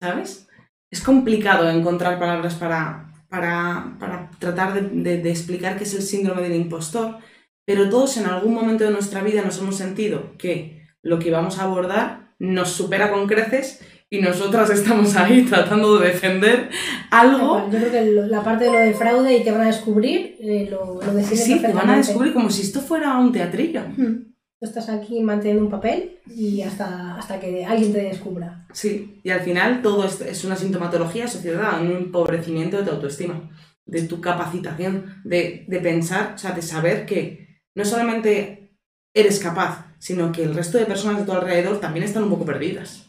[0.00, 0.48] ¿Sabes?
[0.90, 6.02] Es complicado encontrar palabras para, para, para tratar de, de, de, explicar qué es el
[6.02, 7.18] síndrome del impostor,
[7.64, 11.58] pero todos en algún momento de nuestra vida nos hemos sentido que lo que vamos
[11.58, 16.68] a abordar nos supera con creces y nosotras estamos ahí tratando de defender
[17.10, 17.66] algo.
[17.70, 20.68] Yo creo que la parte de lo de fraude y te van a descubrir, eh,
[20.70, 23.80] lo, lo Sí, te van a descubrir como si esto fuera un teatrillo.
[23.96, 24.32] Hmm.
[24.60, 28.66] Tú estás aquí manteniendo un papel y hasta, hasta que alguien te descubra.
[28.72, 32.90] Sí, y al final todo es, es una sintomatología asociada a un empobrecimiento de tu
[32.90, 33.50] autoestima,
[33.86, 38.76] de tu capacitación, de, de pensar, o sea, de saber que no solamente
[39.14, 42.44] eres capaz, sino que el resto de personas de tu alrededor también están un poco
[42.44, 43.06] perdidas.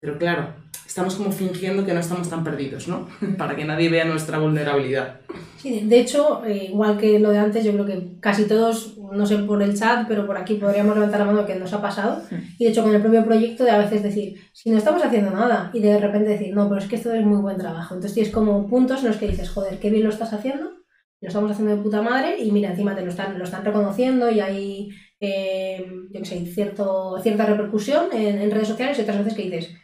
[0.00, 0.54] Pero claro,
[0.86, 3.08] estamos como fingiendo que no estamos tan perdidos, ¿no?
[3.38, 5.20] Para que nadie vea nuestra vulnerabilidad.
[5.56, 9.26] Sí, de hecho, eh, igual que lo de antes, yo creo que casi todos, no
[9.26, 12.22] sé por el chat, pero por aquí podríamos levantar la mano que nos ha pasado.
[12.58, 15.32] Y de hecho, con el propio proyecto, de a veces decir, si no estamos haciendo
[15.32, 17.94] nada, y de repente decir, no, pero es que esto es muy buen trabajo.
[17.94, 20.70] Entonces tienes como puntos en los que dices, joder, qué bien lo estás haciendo,
[21.20, 24.30] lo estamos haciendo de puta madre, y mira, encima te lo están, lo están reconociendo
[24.30, 24.88] y hay,
[25.20, 29.42] eh, yo qué sé, cierto, cierta repercusión en, en redes sociales y otras veces que
[29.42, 29.74] dices,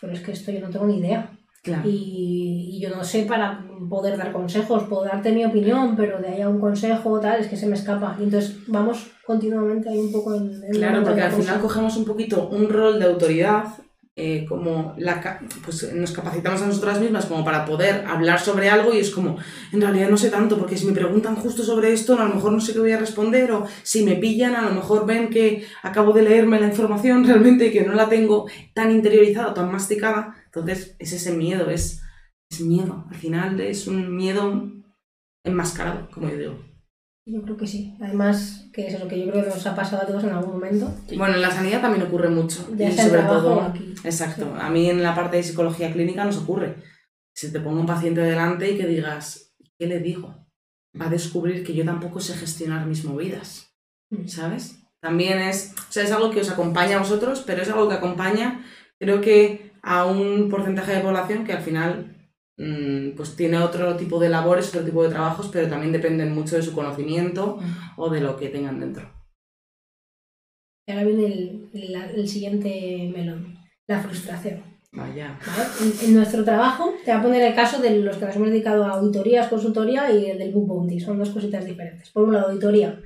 [0.00, 1.32] pero es que esto yo no tengo ni idea.
[1.62, 1.82] Claro.
[1.88, 6.28] Y, y, yo no sé para poder dar consejos, puedo darte mi opinión, pero de
[6.28, 8.16] ahí a un consejo tal, es que se me escapa.
[8.18, 10.50] Y entonces vamos continuamente ahí un poco en...
[10.64, 13.64] en claro, porque al final cogemos un poquito un rol de autoridad,
[14.20, 18.92] eh, como la, pues nos capacitamos a nosotras mismas como para poder hablar sobre algo
[18.92, 19.36] y es como,
[19.72, 22.50] en realidad no sé tanto, porque si me preguntan justo sobre esto, a lo mejor
[22.50, 25.64] no sé qué voy a responder, o si me pillan, a lo mejor ven que
[25.84, 30.34] acabo de leerme la información realmente y que no la tengo tan interiorizada, tan masticada.
[30.46, 32.02] Entonces es ese miedo, es,
[32.50, 33.04] es miedo.
[33.08, 34.68] Al final es un miedo
[35.44, 36.67] enmascarado, como yo digo.
[37.30, 37.94] Yo creo que sí.
[38.00, 40.30] Además, que eso es lo que yo creo que nos ha pasado a todos en
[40.30, 40.90] algún momento.
[41.16, 42.66] Bueno, en la sanidad también ocurre mucho.
[42.74, 43.94] Ya y sobre todo, aquí.
[44.02, 44.44] exacto.
[44.54, 44.60] Sí.
[44.60, 46.76] A mí en la parte de psicología clínica nos ocurre.
[47.34, 50.46] Si te pongo un paciente delante y que digas, ¿qué le digo?
[51.00, 53.66] Va a descubrir que yo tampoco sé gestionar mis movidas,
[54.10, 54.26] Mm.
[54.26, 54.78] ¿sabes?
[55.00, 57.94] También es, o sea, es algo que os acompaña a vosotros, pero es algo que
[57.96, 58.64] acompaña,
[58.98, 62.16] creo que a un porcentaje de población que al final
[63.16, 66.62] pues tiene otro tipo de labores, otro tipo de trabajos, pero también dependen mucho de
[66.62, 67.58] su conocimiento
[67.96, 69.08] o de lo que tengan dentro.
[70.86, 74.62] Y ahora viene el, el, el siguiente melón, la frustración.
[74.90, 75.38] Vaya.
[75.46, 75.68] ¿vale?
[75.80, 78.48] En, en, nuestro trabajo, te voy a poner el caso de los que nos hemos
[78.48, 80.98] dedicado a auditorías, consultoría y el del book bounty.
[80.98, 82.10] Son dos cositas diferentes.
[82.10, 82.98] Por un lado, auditoría.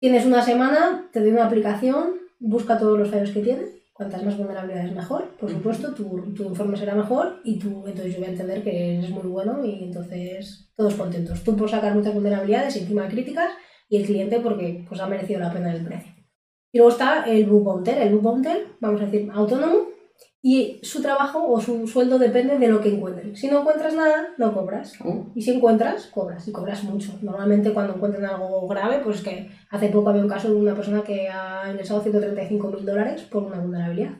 [0.00, 3.79] Tienes una semana, te doy una aplicación, busca todos los fallos que tiene.
[4.00, 8.20] Cuantas más vulnerabilidades mejor, por supuesto, tu, tu informe será mejor y tú, entonces yo
[8.20, 11.44] voy a entender que eres muy bueno y entonces todos contentos.
[11.44, 13.52] Tú por sacar muchas vulnerabilidades y encima críticas
[13.90, 16.14] y el cliente porque pues ha merecido la pena el precio.
[16.72, 17.98] Y luego está el book bounter.
[17.98, 19.89] El book bounter, vamos a decir, autónomo,
[20.42, 23.36] y su trabajo o su sueldo depende de lo que encuentren.
[23.36, 24.94] Si no encuentras nada, no cobras.
[25.04, 26.48] Oh, Y si encuentras, cobras.
[26.48, 27.18] Y cobras mucho.
[27.22, 31.02] Normalmente cuando encuentran algo grave, pues que hace poco había un caso de una persona
[31.02, 34.12] que ha ingresado 135 mil dólares por una vulnerabilidad.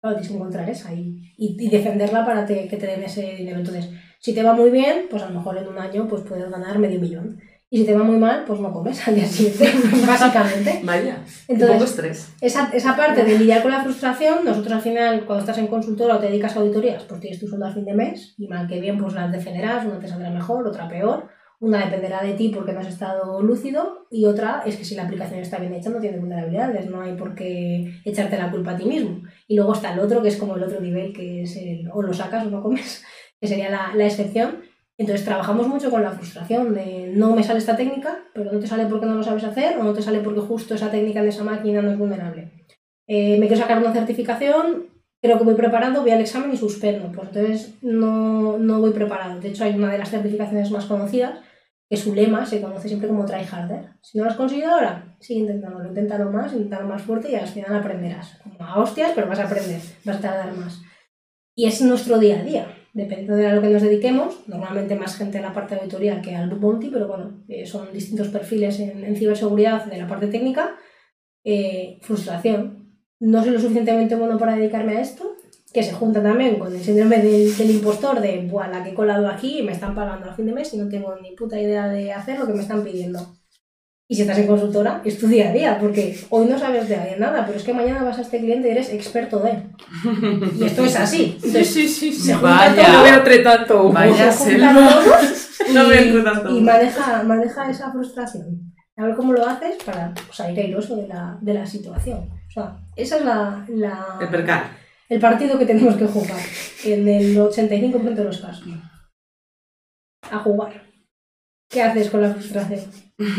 [0.00, 3.34] Claro, tienes que encontrar esa y, y, y defenderla para te- que te den ese
[3.36, 3.58] dinero.
[3.58, 3.88] Entonces,
[4.20, 6.78] si te va muy bien, pues a lo mejor en un año pues puedes ganar
[6.78, 7.38] medio millón.
[7.74, 9.72] Y si te va muy mal, pues no comes al día siguiente,
[10.06, 10.80] básicamente.
[10.84, 12.34] vaya, Entonces- poco estrés.
[12.42, 16.16] Esa, esa parte de lidiar con la frustración, nosotros al final, cuando estás en consultora
[16.16, 18.68] o te dedicas a auditorías, pues tienes tu sueldo a fin de mes y mal
[18.68, 21.28] que bien, pues las defenderás, una te saldrá mejor, otra peor,
[21.60, 25.04] una dependerá de ti porque no has estado lúcido y otra es que si la
[25.04, 28.76] aplicación está bien hecha no tiene vulnerabilidades, no hay por qué echarte la culpa a
[28.76, 29.22] ti mismo.
[29.48, 32.02] Y luego está el otro, que es como el otro nivel, que es el o
[32.02, 33.02] lo sacas o no comes,
[33.40, 34.58] que sería la, la excepción.
[35.02, 38.68] Entonces trabajamos mucho con la frustración de no me sale esta técnica, pero no te
[38.68, 41.28] sale porque no lo sabes hacer o no te sale porque justo esa técnica en
[41.28, 42.52] esa máquina no es vulnerable.
[43.08, 47.10] Eh, me quiero sacar una certificación, creo que voy preparado, voy al examen y suspendo.
[47.10, 49.40] Pues entonces no, no voy preparado.
[49.40, 51.40] De hecho hay una de las certificaciones más conocidas
[51.90, 53.88] que su lema se conoce siempre como tryharder.
[54.02, 57.48] Si no lo has conseguido ahora, sigue intentándolo, inténtalo más, inténtalo más fuerte y al
[57.48, 58.38] final aprenderás.
[58.40, 60.80] Como a hostias, pero vas a aprender, vas a tardar más.
[61.56, 62.66] Y es nuestro día a día.
[62.92, 66.20] Dependiendo de a lo que nos dediquemos, normalmente más gente en la parte de auditoría
[66.20, 70.26] que al bounty, pero bueno, eh, son distintos perfiles en, en ciberseguridad de la parte
[70.26, 70.76] técnica.
[71.44, 72.98] Eh, frustración.
[73.18, 75.36] No soy lo suficientemente bueno para dedicarme a esto,
[75.72, 78.94] que se junta también con el síndrome del, del impostor de, Buah, la que he
[78.94, 81.60] colado aquí y me están pagando a fin de mes y no tengo ni puta
[81.60, 83.36] idea de hacer lo que me están pidiendo.
[84.12, 87.16] Y si estás en consultora, es tu día a día, porque hoy no sabes de
[87.18, 89.52] nada, pero es que mañana vas a este cliente y eres experto de.
[90.60, 91.32] Y esto es así.
[91.36, 92.88] Entonces, sí, sí, se junta Vaya.
[92.92, 93.90] No veo entre tanto.
[93.90, 94.30] Vaya.
[94.30, 95.00] selva.
[95.72, 96.50] No entro tanto.
[96.54, 98.74] y maneja, maneja esa frustración.
[98.98, 102.18] A ver cómo lo haces para pues, salir airoso de la, de la situación.
[102.48, 104.64] O sea, esa es la, la- El percal.
[105.08, 106.38] el partido que tenemos que jugar
[106.84, 108.68] en el 85% de los casos.
[110.30, 110.91] A jugar.
[111.72, 112.84] ¿Qué haces con la frustración?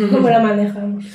[0.09, 1.05] ¿Cómo la manejamos?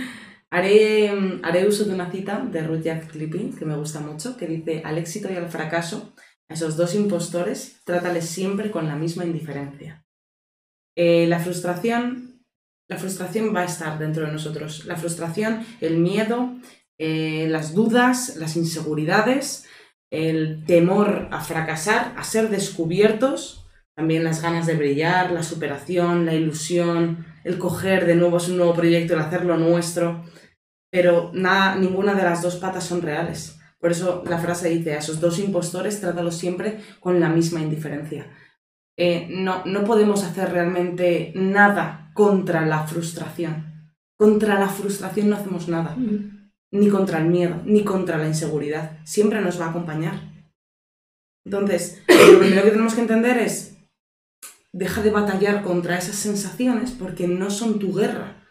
[0.50, 4.46] Haré, mm, haré uso de una cita de Rudyard Kipling que me gusta mucho, que
[4.46, 6.14] dice, al éxito y al fracaso,
[6.48, 10.06] a esos dos impostores, trátales siempre con la misma indiferencia.
[10.96, 12.44] Eh, la frustración,
[12.88, 14.86] la frustración va a estar dentro de nosotros.
[14.86, 16.54] La frustración, el miedo,
[16.96, 19.66] eh, las dudas, las inseguridades,
[20.10, 23.57] el temor a fracasar, a ser descubiertos,
[23.98, 28.72] también las ganas de brillar, la superación, la ilusión, el coger de nuevo un nuevo
[28.72, 30.22] proyecto, el hacerlo nuestro,
[30.88, 33.58] pero nada, ninguna de las dos patas son reales.
[33.80, 38.30] Por eso la frase dice, a esos dos impostores trátalos siempre con la misma indiferencia.
[38.96, 43.90] Eh, no, no podemos hacer realmente nada contra la frustración.
[44.16, 45.96] Contra la frustración no hacemos nada,
[46.70, 49.00] ni contra el miedo, ni contra la inseguridad.
[49.02, 50.20] Siempre nos va a acompañar.
[51.44, 53.77] Entonces, lo primero que tenemos que entender es,
[54.78, 58.46] deja de batallar contra esas sensaciones porque no son tu guerra.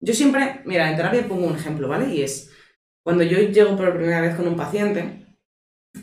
[0.00, 2.14] Yo siempre, mira, en terapia pongo un ejemplo, ¿vale?
[2.14, 2.52] Y es,
[3.02, 5.26] cuando yo llego por primera vez con un paciente,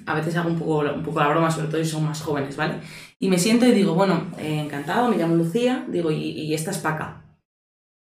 [0.06, 2.58] a veces hago un poco, un poco la broma, sobre todo si son más jóvenes,
[2.58, 2.82] ¿vale?
[3.20, 6.72] Y me siento y digo, bueno, eh, encantado, me llamo Lucía, digo, y, y esta
[6.72, 7.26] es Paca.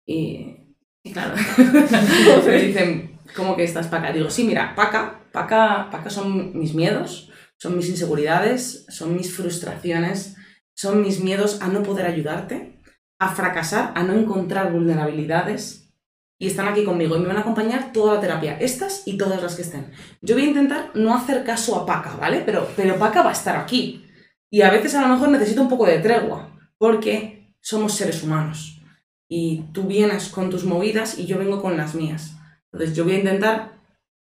[0.07, 1.35] Y, y claro,
[2.47, 4.13] me dicen, ¿cómo que esta es Paca?
[4.13, 10.38] Digo, sí, mira, Paca, Paca, Paca son mis miedos, son mis inseguridades, son mis frustraciones,
[10.79, 12.79] son mis miedos a no poder ayudarte,
[13.19, 15.93] a fracasar, a no encontrar vulnerabilidades.
[16.39, 19.43] Y están aquí conmigo y me van a acompañar toda la terapia, estas y todas
[19.43, 19.91] las que estén.
[20.23, 22.45] Yo voy a intentar no hacer caso a Paca, ¿vale?
[22.47, 24.07] Pero, pero Paca va a estar aquí.
[24.51, 28.81] Y a veces a lo mejor necesito un poco de tregua, porque somos seres humanos.
[29.29, 32.37] Y tú vienes con tus movidas y yo vengo con las mías.
[32.71, 33.81] Entonces yo voy a intentar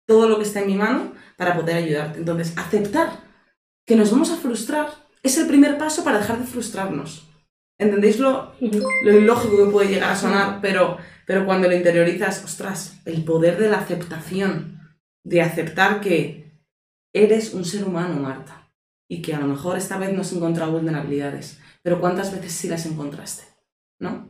[0.07, 2.17] todo lo que está en mi mano para poder ayudarte.
[2.17, 3.19] Entonces, aceptar
[3.85, 7.27] que nos vamos a frustrar es el primer paso para dejar de frustrarnos.
[7.77, 10.59] ¿Entendéis lo, lo ilógico que puede llegar a sonar?
[10.61, 14.79] Pero, pero cuando lo interiorizas, ostras, el poder de la aceptación,
[15.23, 16.61] de aceptar que
[17.13, 18.69] eres un ser humano, Marta,
[19.09, 22.67] y que a lo mejor esta vez no has encontrado vulnerabilidades, pero ¿cuántas veces sí
[22.67, 23.43] las encontraste?
[23.99, 24.29] ¿No?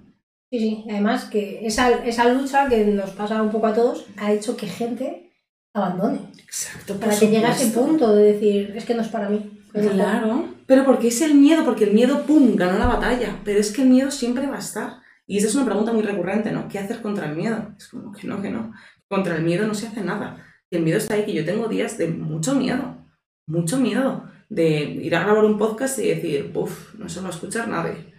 [0.52, 0.86] Sí, sí.
[0.90, 4.68] Además que esa, esa lucha que nos pasa un poco a todos ha hecho que
[4.68, 5.32] gente
[5.74, 6.20] abandone.
[6.40, 6.94] Exacto.
[6.94, 9.59] por Para que llegue a ese punto de decir, es que no es para mí.
[9.72, 13.40] Claro, pero porque es el miedo, porque el miedo, ¡pum!, ganó la batalla.
[13.44, 14.98] Pero es que el miedo siempre va a estar.
[15.28, 16.68] Y esa es una pregunta muy recurrente, ¿no?
[16.68, 17.76] ¿Qué hacer contra el miedo?
[17.78, 18.74] Es como que no, que no.
[19.08, 20.44] Contra el miedo no se hace nada.
[20.72, 22.98] Y el miedo está ahí, que yo tengo días de mucho miedo.
[23.48, 24.24] Mucho miedo.
[24.50, 28.14] De ir a grabar un podcast y decir, uff, no se va a escuchar nadie.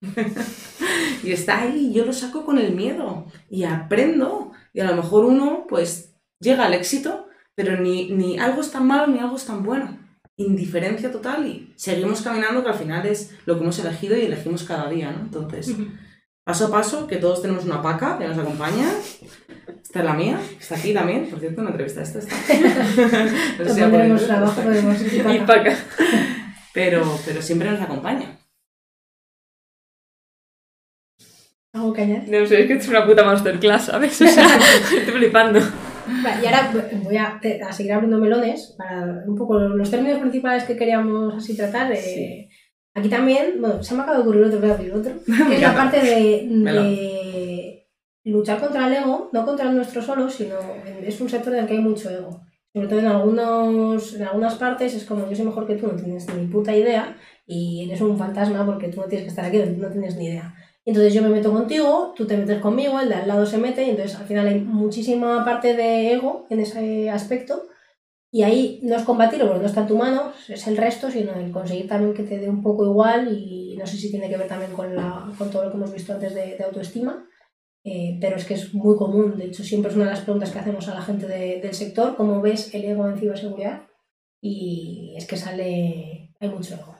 [1.24, 3.26] y está ahí, y yo lo saco con el miedo.
[3.50, 4.52] Y aprendo.
[4.72, 7.26] Y a lo mejor uno, pues, llega al éxito,
[7.56, 10.01] pero ni, ni algo es tan malo ni algo es tan bueno.
[10.36, 14.64] Indiferencia total y seguimos caminando que al final es lo que hemos elegido y elegimos
[14.64, 15.20] cada día, ¿no?
[15.20, 15.76] Entonces,
[16.42, 18.90] paso a paso, que todos tenemos una paca que nos acompaña.
[19.82, 22.34] Esta es la mía, está aquí también, por cierto, una entrevista esta está.
[23.58, 25.76] No sé si pondremos abajo, podemos Y acá.
[26.72, 28.38] pero, pero siempre nos acompaña.
[31.74, 32.28] ¿Algo que añadir?
[32.28, 34.20] No sé, es que es una puta masterclass, ¿sabes?
[34.20, 34.46] O sea,
[34.96, 35.60] estoy flipando.
[36.24, 36.72] Vale, y ahora
[37.02, 41.56] voy a, a seguir abriendo melones para un poco los términos principales que queríamos así
[41.56, 41.92] tratar.
[41.92, 42.48] eh, Sí.
[42.94, 45.12] Aquí también, bueno, se me acaba de ocurrir otro, voy a abrir otro,
[45.48, 46.46] que es la parte de,
[46.82, 47.88] de
[48.24, 50.56] luchar contra el ego, no contra el nuestro solo, sino
[51.02, 52.42] es un sector en el que hay mucho ego.
[52.74, 55.94] Sobre todo en, algunos, en algunas partes es como yo soy mejor que tú, no
[55.94, 59.58] tienes ni puta idea y eres un fantasma porque tú no tienes que estar aquí,
[59.76, 60.54] no tienes ni idea.
[60.84, 63.84] Entonces yo me meto contigo, tú te metes conmigo, el de al lado se mete
[63.84, 67.68] y entonces al final hay muchísima parte de ego en ese aspecto.
[68.34, 71.34] Y ahí no es combatirlo porque no está en tu mano, es el resto, sino
[71.34, 74.38] el conseguir también que te dé un poco igual y no sé si tiene que
[74.38, 77.28] ver también con, la, con todo lo que hemos visto antes de, autoestima,
[77.84, 80.50] eh, pero es que es muy común, de hecho siempre es una de las preguntas
[80.50, 83.82] que hacemos a la gente de- del sector, ¿cómo ves el ego en ciberseguridad?
[84.40, 86.94] Y es que sale, hay mucho ego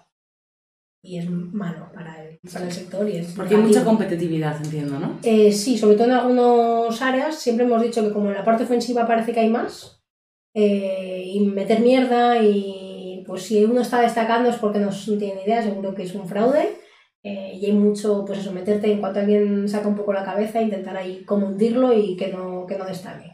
[1.02, 5.00] y es malo para el, para el sector y es Porque hay mucha competitividad, entiendo,
[5.00, 5.18] ¿no?
[5.24, 8.64] Eh, sí, sobre todo en algunas áreas, siempre hemos dicho que como en la parte
[8.64, 10.00] ofensiva parece que hay más,
[10.54, 15.62] eh, y meter mierda y pues si uno está destacando es porque no tiene idea,
[15.62, 16.76] seguro que es un fraude.
[17.24, 20.60] eh, y hay mucho, pues eso, meterte en cuanto alguien saca un poco la cabeza,
[20.60, 23.32] intentar ahí como hundirlo y que no, que no destaque.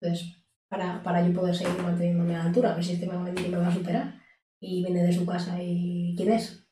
[0.00, 3.56] Entonces, para, para yo poder seguir manteniéndome a la altura, a ver si este me
[3.56, 4.14] va a superar.
[4.60, 6.67] Y viene de su casa y quién es.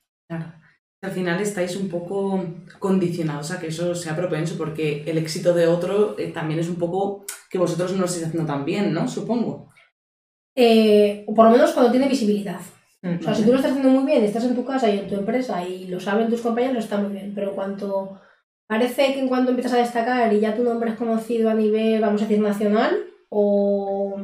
[1.03, 2.42] Al final estáis un poco
[2.78, 6.76] condicionados a que eso sea propenso, porque el éxito de otro eh, también es un
[6.76, 9.07] poco que vosotros no lo estáis haciendo tan bien, ¿no?
[9.07, 9.70] Supongo.
[10.55, 12.61] Eh, o por lo menos cuando tiene visibilidad.
[13.03, 15.07] O sea, si tú lo estás haciendo muy bien, estás en tu casa y en
[15.07, 17.32] tu empresa y lo saben tus compañeros, está muy bien.
[17.34, 18.20] Pero en cuanto
[18.66, 22.01] parece que en cuanto empiezas a destacar y ya tu nombre es conocido a nivel,
[22.01, 22.97] vamos a decir, nacional,
[23.28, 24.16] o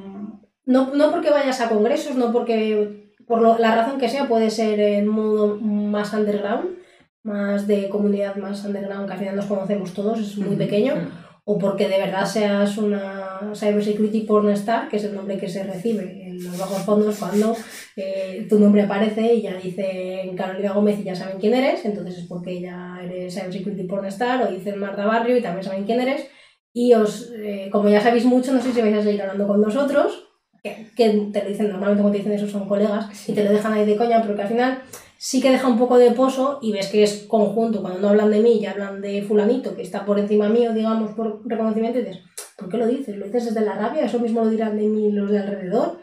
[0.64, 4.50] no, no porque vayas a congresos, no porque, por lo- la razón que sea, puede
[4.50, 6.78] ser en modo más underground,
[7.24, 10.94] más de comunidad más underground, que al final nos conocemos todos, es muy pequeño,
[11.44, 16.28] o porque de verdad seas una cybersecurity pornstar, que es el nombre que se recibe
[16.28, 17.56] en los bajos fondos cuando
[17.96, 22.18] eh, tu nombre aparece y ya dicen Carolina Gómez y ya saben quién eres, entonces
[22.18, 26.26] es porque ya eres cybersecurity pornstar, o dicen Marta Barrio y también saben quién eres,
[26.72, 29.60] y os, eh, como ya sabéis mucho, no sé si vais a seguir hablando con
[29.60, 30.28] nosotros,
[30.62, 33.50] que, que te lo dicen, normalmente cuando te dicen eso son colegas, y te lo
[33.50, 34.82] dejan ahí de coña, pero que al final
[35.18, 37.80] sí que deja un poco de pozo y ves que es conjunto.
[37.82, 41.12] Cuando no hablan de mí y hablan de fulanito, que está por encima mío, digamos,
[41.12, 42.20] por reconocimiento, y dices,
[42.56, 43.16] ¿por qué lo dices?
[43.16, 44.04] ¿Lo dices desde la rabia?
[44.04, 45.98] ¿Eso mismo lo dirán de mí los de alrededor?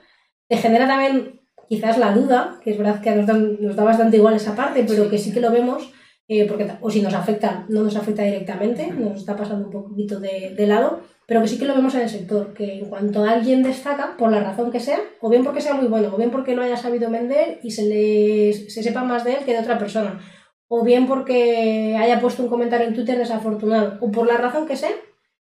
[0.47, 4.17] Te genera también quizás la duda, que es verdad que nos, dan- nos da bastante
[4.17, 5.91] igual esa parte, pero que sí que lo vemos,
[6.27, 10.19] eh, porque, o si nos afecta, no nos afecta directamente, nos está pasando un poquito
[10.19, 13.23] de, de lado, pero que sí que lo vemos en el sector, que en cuanto
[13.23, 16.31] alguien destaca, por la razón que sea, o bien porque sea muy bueno, o bien
[16.31, 19.59] porque lo haya sabido vender y se, le, se sepa más de él que de
[19.59, 20.19] otra persona,
[20.67, 24.75] o bien porque haya puesto un comentario en Twitter desafortunado, o por la razón que
[24.75, 24.89] sea,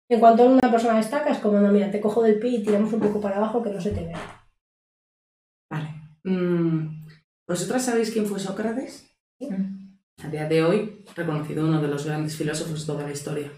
[0.09, 2.91] en cuanto una persona destaca, es como, no, mira, te cojo del pie y tiramos
[2.95, 4.47] un poco para abajo que no se te vea.
[5.71, 5.91] Vale.
[6.25, 7.05] Mm,
[7.47, 9.15] ¿Vosotras sabéis quién fue Sócrates?
[9.41, 9.99] Mm.
[10.25, 13.53] A día de hoy, reconocido uno de los grandes filósofos de toda la historia.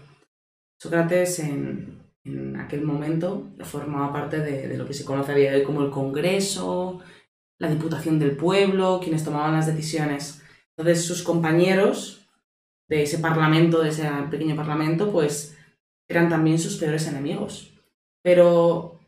[0.81, 5.51] Sócrates en, en aquel momento formaba parte de, de lo que se conoce a día
[5.51, 6.99] de hoy como el Congreso,
[7.59, 10.41] la Diputación del Pueblo, quienes tomaban las decisiones.
[10.77, 12.27] Entonces sus compañeros
[12.89, 15.57] de ese parlamento, de ese pequeño parlamento, pues
[16.09, 17.73] eran también sus peores enemigos.
[18.23, 18.99] Pero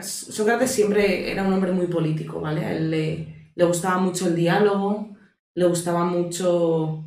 [0.00, 2.64] Sócrates siempre era un hombre muy político, ¿vale?
[2.64, 5.16] A él le, le gustaba mucho el diálogo,
[5.54, 7.04] le gustaba mucho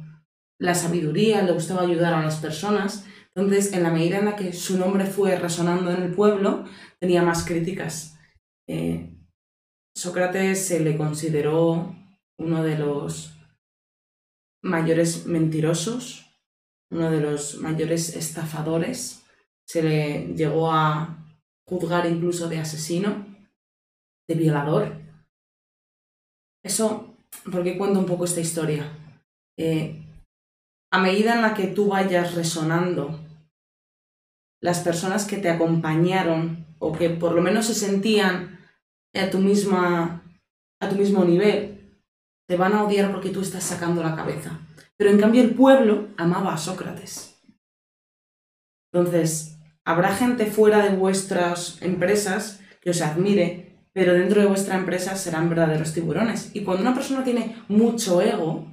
[0.59, 3.05] la sabiduría, le gustaba ayudar a las personas.
[3.37, 6.65] Entonces, en la medida en la que su nombre fue resonando en el pueblo,
[6.99, 8.17] tenía más críticas.
[8.67, 9.15] Eh,
[9.95, 11.95] Sócrates se le consideró
[12.39, 13.37] uno de los
[14.63, 16.25] mayores mentirosos,
[16.89, 19.23] uno de los mayores estafadores.
[19.67, 21.23] Se le llegó a
[21.67, 23.23] juzgar incluso de asesino,
[24.27, 24.99] de violador.
[26.65, 27.15] Eso,
[27.51, 28.91] ¿por qué cuento un poco esta historia?
[29.59, 30.03] Eh,
[30.91, 33.26] a medida en la que tú vayas resonando,
[34.61, 38.59] las personas que te acompañaron o que por lo menos se sentían
[39.13, 40.23] a tu, misma,
[40.79, 41.99] a tu mismo nivel,
[42.47, 44.59] te van a odiar porque tú estás sacando la cabeza.
[44.97, 47.39] Pero en cambio el pueblo amaba a Sócrates.
[48.91, 55.15] Entonces, habrá gente fuera de vuestras empresas que os admire, pero dentro de vuestra empresa
[55.15, 56.51] serán verdaderos tiburones.
[56.55, 58.71] Y cuando una persona tiene mucho ego,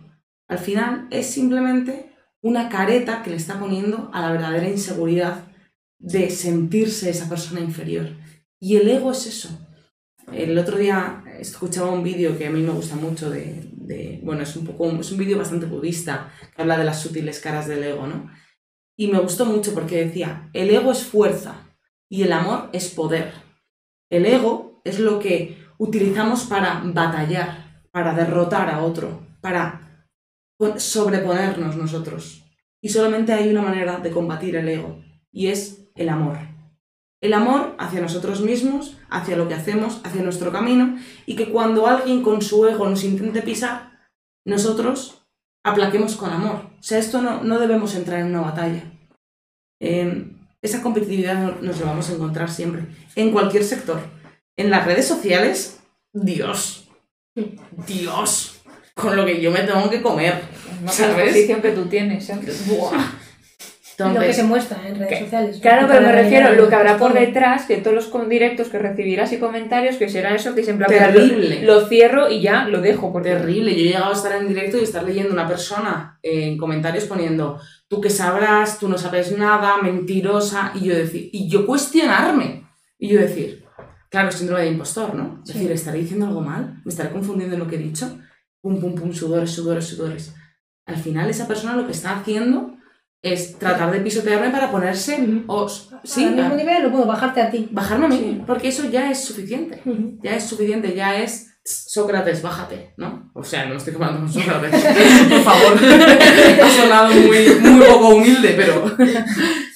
[0.49, 5.45] al final es simplemente una careta que le está poniendo a la verdadera inseguridad
[6.05, 8.11] de sentirse esa persona inferior.
[8.61, 9.49] Y el ego es eso.
[10.33, 14.55] El otro día escuchaba un vídeo que a mí me gusta mucho de, bueno, es
[14.55, 18.07] un poco, es un vídeo bastante budista que habla de las sutiles caras del ego,
[18.07, 18.31] ¿no?
[18.97, 21.75] Y me gustó mucho porque decía, el ego es fuerza
[22.11, 23.33] y el amor es poder.
[24.11, 30.07] El ego es lo que utilizamos para batallar, para derrotar a otro, para
[30.77, 32.45] sobreponernos nosotros.
[32.83, 35.03] Y solamente hay una manera de combatir el ego
[35.33, 36.39] y es el amor.
[37.21, 41.87] El amor hacia nosotros mismos, hacia lo que hacemos, hacia nuestro camino, y que cuando
[41.87, 44.09] alguien con su ego nos intente pisar,
[44.45, 45.27] nosotros
[45.65, 46.71] aplaquemos con amor.
[46.79, 48.83] O sea, esto no, no debemos entrar en una batalla.
[49.81, 52.87] Em, esa competitividad nos lo vamos a encontrar siempre,
[53.17, 54.01] en cualquier sector.
[54.57, 55.81] En las redes sociales,
[56.13, 56.89] Dios,
[57.87, 58.63] Dios,
[58.95, 60.43] con lo que yo me tengo que comer.
[60.83, 62.31] la posición que tú tienes.
[63.99, 65.59] Lo que se muestra en redes sociales.
[65.61, 68.79] Claro, pero me refiero a lo que habrá por detrás, que todos los directos que
[68.79, 71.63] recibirás y comentarios, que será eso, que siempre Terrible.
[71.63, 73.13] Lo, cierro y ya lo dejo.
[73.13, 73.31] Porque...
[73.31, 73.75] Terrible.
[73.75, 77.61] Yo he llegado a estar en directo y estar leyendo una persona en comentarios poniendo,
[77.89, 82.67] tú que sabrás, tú no sabes nada, mentirosa, y yo decir, y yo cuestionarme.
[82.99, 83.65] Y yo decir,
[84.09, 85.41] claro, síndrome de impostor, ¿no?
[85.47, 86.81] Es decir, ¿estaré diciendo algo mal?
[86.85, 88.19] ¿Me estaré confundiendo en lo que he dicho?
[88.61, 90.35] Pum, pum, pum, sudores, sudores, sudores.
[90.87, 92.74] Al final esa persona lo que está haciendo
[93.25, 97.51] es tratar de pisotearme para ponerse os, sí, al mismo nivel, lo puedo bajarte a
[97.51, 97.69] ti.
[97.71, 99.81] Bajarme a mí, porque eso ya es suficiente.
[100.23, 103.31] Ya es suficiente, ya es Sócrates, bájate, ¿no?
[103.33, 104.85] O sea, no me estoy comparando con Sócrates,
[105.31, 105.79] por favor.
[106.63, 108.95] ha sonado muy, muy poco humilde, pero,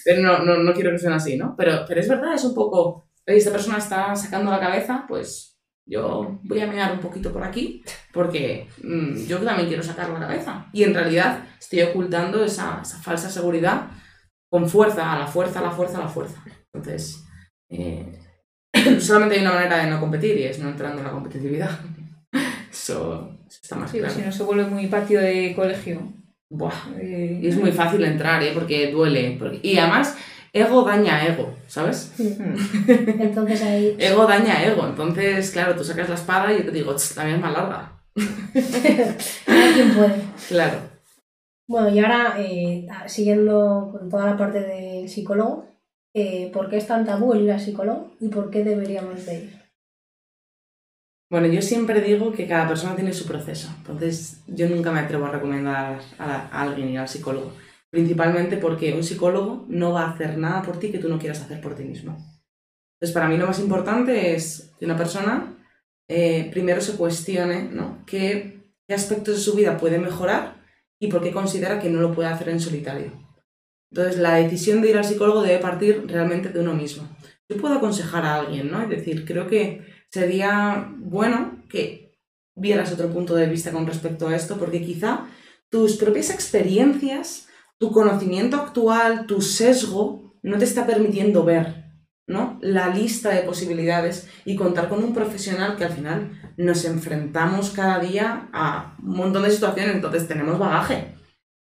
[0.05, 1.55] pero no, no, no, quiero que suene así, ¿no?
[1.57, 5.47] Pero, pero es verdad, es un poco, esta persona está sacando la cabeza, pues
[5.89, 7.82] yo voy a mirar un poquito por aquí
[8.12, 10.66] porque mm, yo también quiero sacar la cabeza.
[10.72, 13.89] Y en realidad estoy ocultando esa, falsa seguridad
[14.51, 16.45] con fuerza, a la fuerza, a la fuerza, a la fuerza.
[16.72, 17.24] Entonces,
[17.70, 18.20] eh,
[19.01, 21.70] solamente hay una manera de no competir y es no entrando en la competitividad.
[22.70, 24.12] Eso, está más claro.
[24.12, 26.12] Si no se vuelve muy patio de colegio.
[26.51, 26.97] Buah.
[27.01, 28.53] Eh, y es muy fácil entrar, ¿eh?
[28.55, 29.39] porque duele.
[29.62, 30.16] Y además
[30.53, 32.14] ego daña ego, ¿sabes?
[32.18, 33.96] Entonces ahí...
[33.99, 34.86] ego daña ego.
[34.86, 37.92] Entonces, claro, tú sacas la espada y yo te digo, mía es más larga.
[38.14, 40.22] quien puede.
[40.49, 40.78] Claro.
[41.68, 45.66] Bueno, y ahora, eh, siguiendo con toda la parte del psicólogo,
[46.14, 49.34] eh, ¿por qué es tan tabú el ir al psicólogo y por qué deberíamos de
[49.34, 49.59] ir?
[51.30, 55.26] Bueno, yo siempre digo que cada persona tiene su proceso, entonces yo nunca me atrevo
[55.26, 57.53] a recomendar a alguien ir al psicólogo
[57.91, 61.41] principalmente porque un psicólogo no va a hacer nada por ti que tú no quieras
[61.41, 62.16] hacer por ti mismo.
[62.95, 65.57] Entonces, para mí lo más importante es que una persona
[66.09, 68.03] eh, primero se cuestione ¿no?
[68.07, 70.59] ¿Qué, qué aspectos de su vida puede mejorar
[71.01, 73.12] y por qué considera que no lo puede hacer en solitario.
[73.91, 77.09] Entonces, la decisión de ir al psicólogo debe partir realmente de uno mismo.
[77.49, 78.82] Yo puedo aconsejar a alguien, ¿no?
[78.82, 82.18] Es decir, creo que sería bueno que
[82.55, 85.28] vieras otro punto de vista con respecto a esto, porque quizá
[85.70, 87.47] tus propias experiencias
[87.79, 91.85] tu conocimiento actual, tu sesgo, no te está permitiendo ver
[92.26, 92.59] ¿no?
[92.61, 97.99] la lista de posibilidades y contar con un profesional que al final nos enfrentamos cada
[98.01, 101.14] día a un montón de situaciones, entonces tenemos bagaje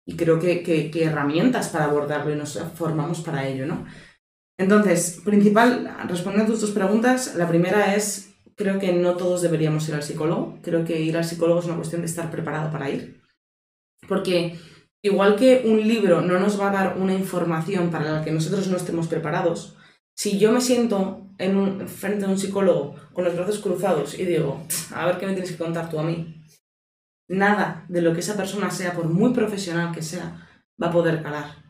[0.06, 3.66] y creo que, que, herramientas para abordarlo y nos formamos para ello.
[3.66, 3.86] ¿no?
[4.58, 9.94] Entonces, principal, respondiendo a tus preguntas, la primera es, creo que no todos deberíamos ir
[9.94, 13.20] al psicólogo, creo que ir al psicólogo es una cuestión de estar preparado para ir,
[14.08, 14.58] porque
[15.02, 18.68] igual que un libro no nos va a dar una información para la que nosotros
[18.68, 19.76] no estemos preparados,
[20.16, 24.64] si yo me siento en frente a un psicólogo con los brazos cruzados y digo,
[24.94, 26.42] a ver qué me tienes que contar tú a mí,
[27.28, 30.48] nada de lo que esa persona sea, por muy profesional que sea,
[30.80, 31.62] va a poder calar.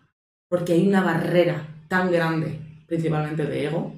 [0.48, 3.94] Porque hay una barrera tan grande, principalmente de ego,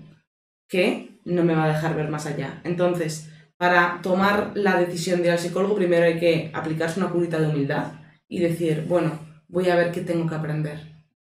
[0.68, 2.60] que no me va a dejar ver más allá.
[2.64, 7.40] Entonces, para tomar la decisión de ir al psicólogo, primero hay que aplicarse una curita
[7.40, 9.18] de humildad y decir, bueno,
[9.48, 10.80] voy a ver qué tengo que aprender,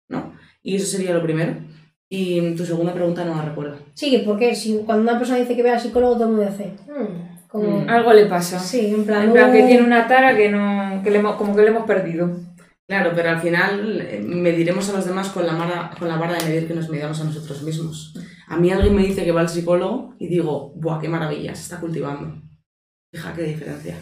[0.08, 0.34] ¿no?
[0.62, 1.56] Y eso sería lo primero.
[2.10, 3.78] Y tu segunda pregunta no la recuerdo.
[3.94, 6.74] Sí, porque si, cuando una persona dice que ve al psicólogo, todo el mundo dice,
[6.86, 7.80] hmm, como...
[7.80, 7.88] Mm.
[7.88, 8.58] Algo le pasa.
[8.58, 9.24] Sí, en plan...
[9.24, 11.02] En plan que tiene una tara que no...
[11.02, 12.30] que le, como que le hemos perdido.
[12.86, 16.38] Claro, pero al final eh, mediremos a los demás con la, vara, con la vara
[16.38, 18.14] de medir que nos medamos a nosotros mismos.
[18.46, 21.54] A mí alguien me dice que va al psicólogo y digo, ¡buah, qué maravilla!
[21.54, 22.40] Se está cultivando.
[23.12, 23.98] Fija qué diferencia.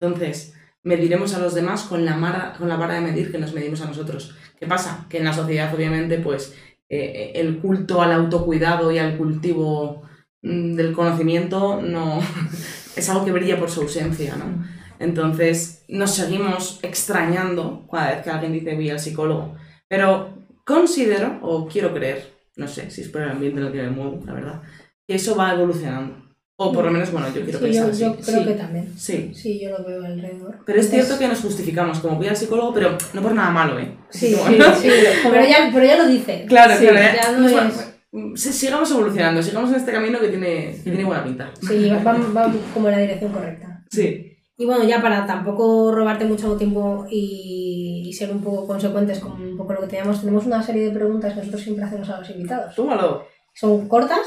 [0.00, 0.54] Entonces,
[0.86, 3.86] mediremos a los demás con la, con la vara de medir que nos medimos a
[3.86, 4.36] nosotros.
[4.58, 5.06] ¿Qué pasa?
[5.10, 6.54] Que en la sociedad, obviamente, pues
[6.88, 10.04] eh, el culto al autocuidado y al cultivo
[10.42, 12.20] mm, del conocimiento no
[12.96, 14.64] es algo que brilla por su ausencia, ¿no?
[15.00, 19.56] Entonces nos seguimos extrañando cada vez que alguien dice voy al psicólogo.
[19.88, 23.82] Pero considero, o quiero creer, no sé si es por el ambiente en el que
[23.82, 24.62] me la verdad,
[25.04, 26.25] que eso va evolucionando.
[26.58, 28.00] O por lo menos, bueno, yo quiero Sí, pensar yo, así.
[28.00, 28.92] yo creo Sí, que también.
[28.98, 29.30] Sí.
[29.34, 30.58] Sí, yo lo veo alrededor.
[30.64, 33.78] Pero es cierto que nos justificamos como voy al psicólogo, pero no por nada malo,
[33.78, 33.94] ¿eh?
[34.08, 34.34] Sí, sí,
[34.80, 34.88] sí.
[35.30, 36.46] Pero ya, pero ya lo dice.
[36.48, 37.18] Claro, Sí, claro.
[37.22, 40.90] ya no Nos es- va- sí, sigamos evolucionando, sigamos en este camino que tiene, que
[40.90, 41.50] tiene buena pinta.
[41.60, 43.84] Sí, va, va como en la dirección correcta.
[43.90, 44.32] Sí.
[44.56, 49.32] Y bueno, ya para tampoco robarte mucho tiempo y, y ser un poco consecuentes con
[49.32, 52.20] un poco lo que teníamos, tenemos una serie de preguntas que nosotros siempre hacemos a
[52.20, 52.74] los invitados.
[52.74, 53.26] Túmalo.
[53.52, 54.20] Son cortas,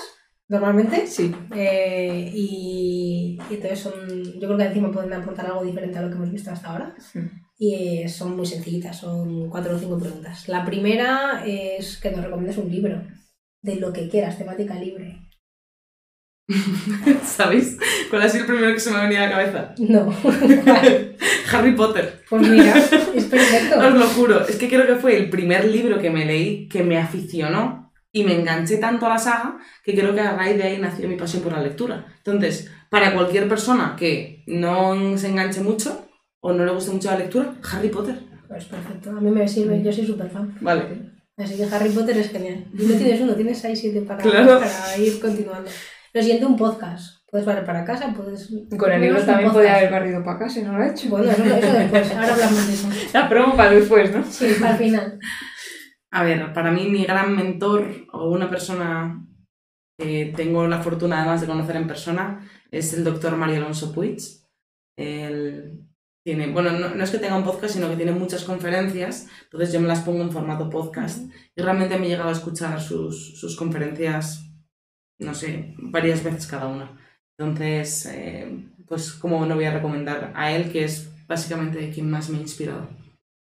[0.49, 1.33] normalmente, Sí.
[1.55, 3.93] eh, y, y entonces son,
[4.33, 6.93] yo creo que encima pueden aportar algo diferente a lo que hemos visto hasta ahora.
[7.57, 10.47] Y eh, son muy sencillitas, son cuatro o cinco preguntas.
[10.49, 13.01] La primera es que nos recomiendes un libro,
[13.61, 15.21] de lo que quieras, temática libre.
[17.23, 17.77] ¿Sabéis
[18.09, 19.75] cuál ha sido el primero que se me ha venido a la cabeza?
[19.77, 20.11] No,
[21.51, 22.21] Harry Potter.
[22.29, 22.75] pues mira,
[23.13, 23.77] es perfecto.
[23.87, 26.83] Os lo juro, es que creo que fue el primer libro que me leí que
[26.83, 30.63] me aficionó y me enganché tanto a la saga que creo que a raíz de
[30.63, 32.05] ahí nació mi pasión por la lectura.
[32.17, 36.07] Entonces, para cualquier persona que no se enganche mucho
[36.41, 38.15] o no le guste mucho la lectura, Harry Potter.
[38.47, 40.55] Pues perfecto, a mí me sirve, yo soy súper fan.
[40.61, 40.83] Vale.
[41.37, 42.65] Así que Harry Potter es genial.
[42.77, 44.59] Y no tienes uno, tienes 6, 7 para, Claro.
[44.59, 45.69] para ir continuando.
[46.13, 47.19] Lo siguiente, un podcast.
[47.29, 48.49] Puedes barrer para casa, puedes...
[48.75, 51.09] Con el libro también podía haber barrido para casa y no lo ha hecho.
[51.09, 52.89] Bueno, eso, eso después, ahora hablamos de eso.
[53.13, 54.23] La promo para después, ¿no?
[54.25, 55.19] Sí, al final.
[56.11, 59.25] A ver, para mí mi gran mentor o una persona
[59.97, 64.17] que tengo la fortuna además de conocer en persona es el doctor Mario Alonso Puig.
[64.97, 65.85] Él
[66.25, 69.79] tiene, bueno, no, es que tenga un podcast, sino que tiene muchas conferencias, entonces yo
[69.79, 73.55] me las pongo en formato podcast y realmente me he llegado a escuchar sus, sus
[73.55, 74.45] conferencias,
[75.19, 76.97] no sé, varias veces cada una.
[77.37, 82.29] Entonces, eh, pues como no voy a recomendar a él, que es básicamente quien más
[82.29, 82.89] me ha inspirado.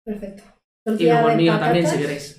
[0.03, 0.52] Perfecto.
[0.85, 2.35] Y Tortilla luego el mío también, si queréis.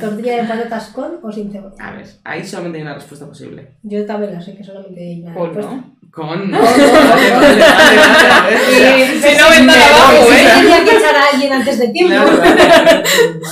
[0.00, 1.76] tortilla de patatas con o sin cebolla.
[1.78, 3.76] A ver, ahí solamente hay una respuesta posible.
[3.82, 5.74] Yo también la sé, que solamente hay una Con, respuesta.
[5.76, 5.96] ¿no?
[6.10, 6.50] Con.
[6.50, 10.48] no, Vale, vale, vale, vale, a ver, o sea, Si no está abajo, ¿eh?
[10.60, 12.14] Tenía que echar a alguien antes de tiempo.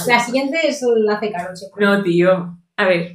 [0.09, 1.85] La siguiente es la hace Carol siempre.
[1.85, 2.59] No, tío.
[2.77, 3.13] A ver,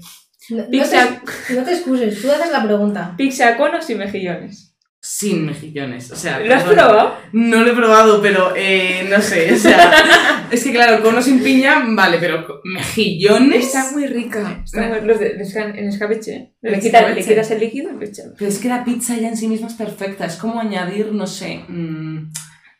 [0.52, 3.14] No, no te, no te excuses, tú haces la pregunta.
[3.18, 4.75] pizza con o sin mejillones.
[5.08, 6.10] Sin mejillones.
[6.12, 7.16] O sea, ¿Lo has probado?
[7.32, 9.54] No lo he probado, pero eh, no sé.
[9.54, 13.66] O sea, es que claro, cono sin piña, vale, pero mejillones.
[13.68, 14.62] Está muy rica.
[14.64, 16.54] Está muy- los de, en escabeche.
[16.62, 18.34] Le, quita- le quitas el líquido y.
[18.36, 20.26] Pero es que la pizza ya en sí misma es perfecta.
[20.26, 21.64] Es como añadir, no sé.
[21.68, 22.32] mm,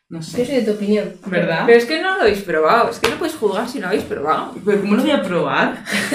[0.08, 0.44] no Yo sé.
[0.46, 1.12] soy de tu opinión.
[1.26, 1.62] ¿Verdad?
[1.66, 2.90] Pero es que no lo habéis probado.
[2.90, 4.52] Es que no puedes juzgar si no habéis probado.
[4.64, 5.84] Pero ¿cómo lo voy a probar?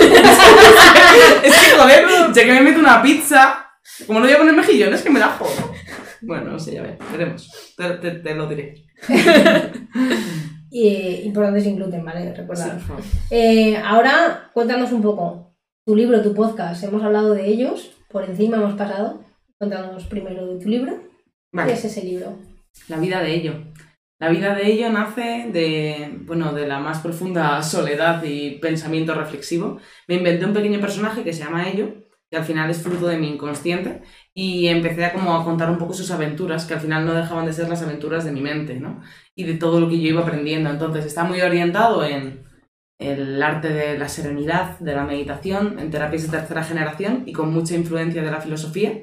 [1.43, 3.65] es que, joder, ya que me meto una pizza,
[4.07, 5.01] ¿cómo no voy a poner mejillones?
[5.01, 5.70] Que me la jodo.
[6.21, 7.73] Bueno, no sé, ya ve- veremos.
[7.77, 8.85] Te, te- te lo diré.
[10.73, 12.33] Y importante sin gluten, ¿vale?
[12.33, 12.79] Recuerda.
[12.79, 13.17] Sí.
[13.29, 15.53] Eh, ahora, cuéntanos un poco.
[15.85, 19.21] Tu libro, tu podcast, hemos hablado de ellos, por encima hemos pasado.
[19.57, 20.93] Cuéntanos primero de tu libro.
[21.65, 22.37] ¿Qué es ese libro?
[22.87, 23.53] La vida de ello.
[24.17, 29.79] La vida de ello nace de, bueno, de la más profunda soledad y pensamiento reflexivo.
[30.07, 31.95] Me inventé un pequeño personaje que se llama Ello,
[32.31, 34.01] que al final es fruto de mi inconsciente,
[34.33, 37.45] y empecé a, como a contar un poco sus aventuras, que al final no dejaban
[37.45, 39.01] de ser las aventuras de mi mente, ¿no?
[39.35, 40.69] Y de todo lo que yo iba aprendiendo.
[40.69, 42.45] Entonces está muy orientado en
[42.99, 47.51] el arte de la serenidad, de la meditación, en terapias de tercera generación y con
[47.51, 49.01] mucha influencia de la filosofía.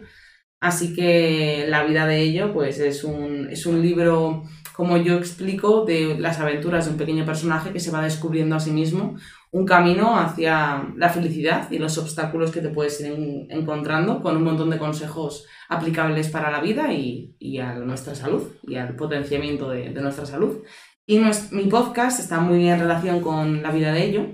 [0.60, 5.84] Así que la vida de ello, pues es un, es un libro, como yo explico,
[5.84, 9.16] de las aventuras de un pequeño personaje que se va descubriendo a sí mismo
[9.50, 14.36] un camino hacia la felicidad y los obstáculos que te puedes ir en- encontrando con
[14.36, 18.94] un montón de consejos aplicables para la vida y, y a nuestra salud y al
[18.96, 20.58] potenciamiento de, nuestra salud.
[21.06, 21.18] Y
[21.52, 24.26] mi podcast está muy en relación con la vida de ello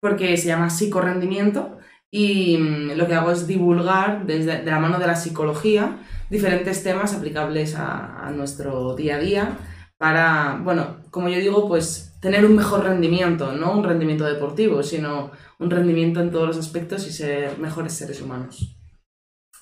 [0.00, 1.78] porque se llama Psicorrendimiento
[2.10, 5.98] y mm, lo que hago es divulgar desde de la mano de la psicología
[6.30, 9.58] diferentes temas aplicables a nuestro día a día
[9.98, 15.30] para, bueno, como yo digo, pues tener un mejor rendimiento, no un rendimiento deportivo, sino
[15.58, 18.76] un rendimiento en todos los aspectos y ser mejores seres humanos.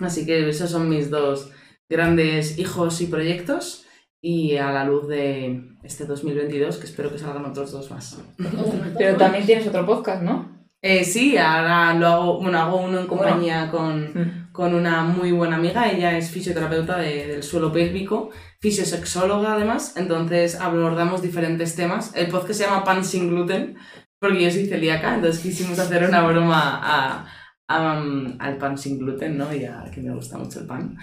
[0.01, 1.51] Así que esos son mis dos
[1.89, 3.85] grandes hijos y proyectos
[4.21, 8.19] y a la luz de este 2022 que espero que salgan otros dos más.
[8.99, 10.55] Pero también tienes otro podcast, ¿no?
[10.83, 15.57] Eh, sí, ahora lo hago, bueno, hago uno en compañía con, con una muy buena
[15.57, 15.91] amiga.
[15.91, 18.31] Ella es fisioterapeuta de- del suelo pélvico,
[18.61, 19.95] fisiosexóloga además.
[19.97, 22.13] Entonces abordamos diferentes temas.
[22.15, 23.77] El podcast se llama Pan sin gluten,
[24.19, 27.27] porque yo soy celíaca, entonces quisimos hacer una broma a,
[27.69, 29.53] am, al pan sin gluten, ¿no?
[29.53, 30.97] Ya que me gusta mucho el pan.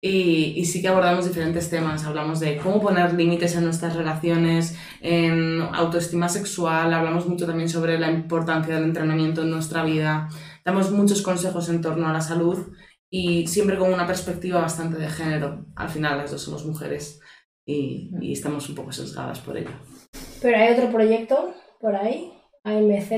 [0.00, 2.04] Y, y sí que abordamos diferentes temas.
[2.04, 7.98] Hablamos de cómo poner límites en nuestras relaciones, en autoestima sexual, hablamos mucho también sobre
[7.98, 10.28] la importancia del entrenamiento en nuestra vida.
[10.64, 12.68] Damos muchos consejos en torno a la salud
[13.10, 15.66] y siempre con una perspectiva bastante de género.
[15.76, 17.20] Al final las dos somos mujeres
[17.64, 19.70] y, y estamos un poco sesgadas por ello.
[20.42, 22.32] Pero hay otro proyecto por ahí,
[22.64, 23.12] AMZ.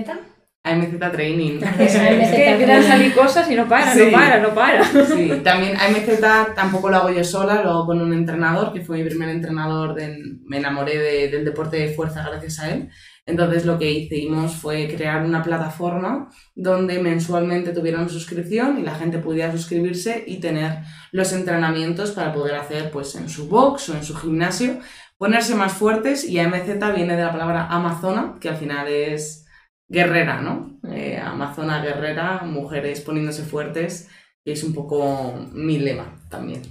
[0.63, 1.61] AMZ Training.
[1.79, 4.05] Es que empiezan a salir cosas y no para, Sí.
[4.07, 4.85] no para, no para.
[4.85, 8.99] Sí, también AMZ tampoco lo hago yo sola, lo hago con un entrenador, que fue
[8.99, 12.91] mi primer entrenador, de- me enamoré de- del deporte de fuerza gracias a él.
[13.31, 18.97] Entonces lo que hicimos fue crear una plataforma donde mensualmente tuviera una suscripción y la
[18.97, 20.81] gente pudiera suscribirse y tener
[21.13, 24.81] los entrenamientos para poder hacer pues en su box o en su gimnasio,
[25.17, 29.47] ponerse más fuertes y AMZ viene de la palabra amazona, que al final es
[29.89, 30.81] guerrera, ¿no?
[30.91, 34.09] Eh, amazona guerrera, mujeres poniéndose fuertes,
[34.45, 36.63] y es un poco mi lema también.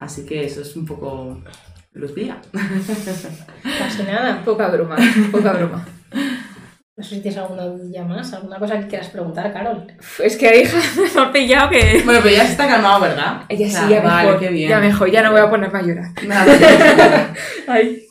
[0.00, 1.40] Así que eso es un poco
[1.94, 2.40] Lucía.
[3.78, 4.42] Casi nada.
[4.44, 4.96] Poca broma,
[5.30, 5.86] poca broma.
[6.94, 9.86] No sé si tienes alguna duda más, alguna cosa que quieras preguntar, Carol.
[10.22, 10.78] Es que hija,
[11.14, 12.02] me ha pillado que.
[12.04, 13.42] Bueno, pero ya se está calmado, ¿verdad?
[13.48, 14.40] Sea, sí, ya vale, mejor.
[14.40, 14.68] qué bien.
[14.68, 16.06] Ya mejor, ya no voy a ponerme a llorar.
[16.26, 17.34] Nada.
[17.66, 18.02] Ay,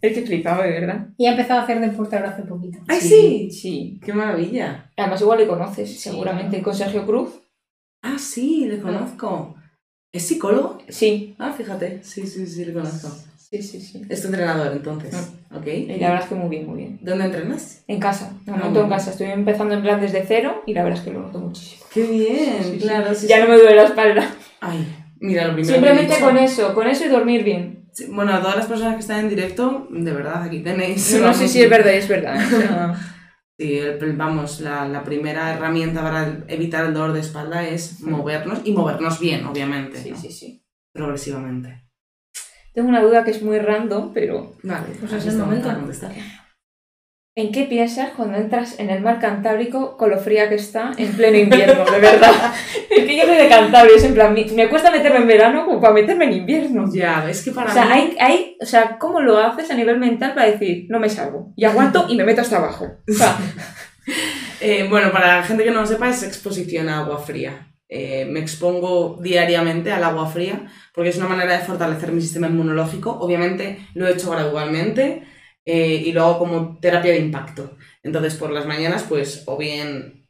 [0.00, 1.06] es que flipaba, de verdad.
[1.16, 2.78] Y ha empezado a hacer deporte ahora hace poquito.
[2.88, 3.50] ¡Ay, sí!
[3.50, 4.00] Sí.
[4.04, 4.90] ¡Qué maravilla!
[4.96, 7.40] Además, igual le conoces, seguramente, con Sergio Cruz.
[8.02, 9.54] Ah, sí, le conozco.
[10.12, 10.78] ¿Es psicólogo?
[10.88, 12.00] Sí, Ah, fíjate.
[12.02, 13.08] Sí, sí, sí, le conozco.
[13.36, 14.02] sí, sí, sí.
[14.08, 15.14] Es tu entrenador, entonces.
[15.54, 15.66] Ok.
[15.66, 16.98] Y la verdad es que muy bien, muy bien.
[17.02, 17.82] ¿Dónde entrenas?
[17.88, 18.88] En casa, de Ah, momento en bueno.
[18.90, 19.10] casa.
[19.10, 21.82] Estoy empezando en plan desde cero y la verdad es que lo noto muchísimo.
[21.92, 22.56] ¡Qué bien!
[22.62, 22.78] Sí, sí.
[22.78, 23.26] claro, sí.
[23.26, 24.30] ya no me duele la espalda.
[24.60, 24.86] Ay,
[25.20, 27.86] mira, lo primero Simplemente con eso, con eso y dormir bien.
[28.10, 31.12] Bueno, a todas las personas que están en directo, de verdad, aquí tenéis.
[31.20, 32.94] No, no sé si es verdad, es verdad.
[33.58, 38.60] Sí, el- vamos, la, la primera herramienta para evitar el dolor de espalda es movernos
[38.64, 40.16] y movernos bien, obviamente, sí, ¿no?
[40.16, 40.64] sí, sí.
[40.92, 41.84] progresivamente.
[42.74, 45.68] Tengo una duda que es muy random, pero Vale, Pues es el momento.
[45.72, 46.12] contestar.
[47.34, 51.12] ¿En qué piensas cuando entras en el mar Cantábrico con lo fría que está en
[51.12, 52.52] pleno invierno, de verdad?
[52.90, 55.80] es que yo soy de Cantabria, es en plan, me cuesta meterme en verano como
[55.80, 56.84] para meterme en invierno.
[56.92, 57.92] Ya, ves que para O sea, mí...
[57.92, 61.52] hay, hay, o sea, ¿cómo lo haces a nivel mental para decir, no me salgo?
[61.56, 62.86] Y aguanto y me meto hasta abajo.
[63.08, 63.36] O sea,
[64.60, 67.74] Eh, bueno, para la gente que no lo sepa, es exposición a agua fría.
[67.88, 72.46] Eh, me expongo diariamente al agua fría porque es una manera de fortalecer mi sistema
[72.46, 73.10] inmunológico.
[73.10, 75.24] Obviamente lo he hecho gradualmente
[75.64, 77.76] eh, y lo hago como terapia de impacto.
[78.02, 80.22] Entonces, por las mañanas, pues, o bien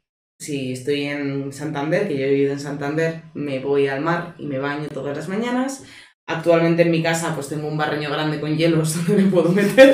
[0.43, 4.45] si estoy en Santander, que yo he vivido en Santander, me voy al mar y
[4.45, 5.85] me baño todas las mañanas.
[6.25, 9.93] Actualmente en mi casa pues tengo un barreño grande con hielos donde me puedo meter.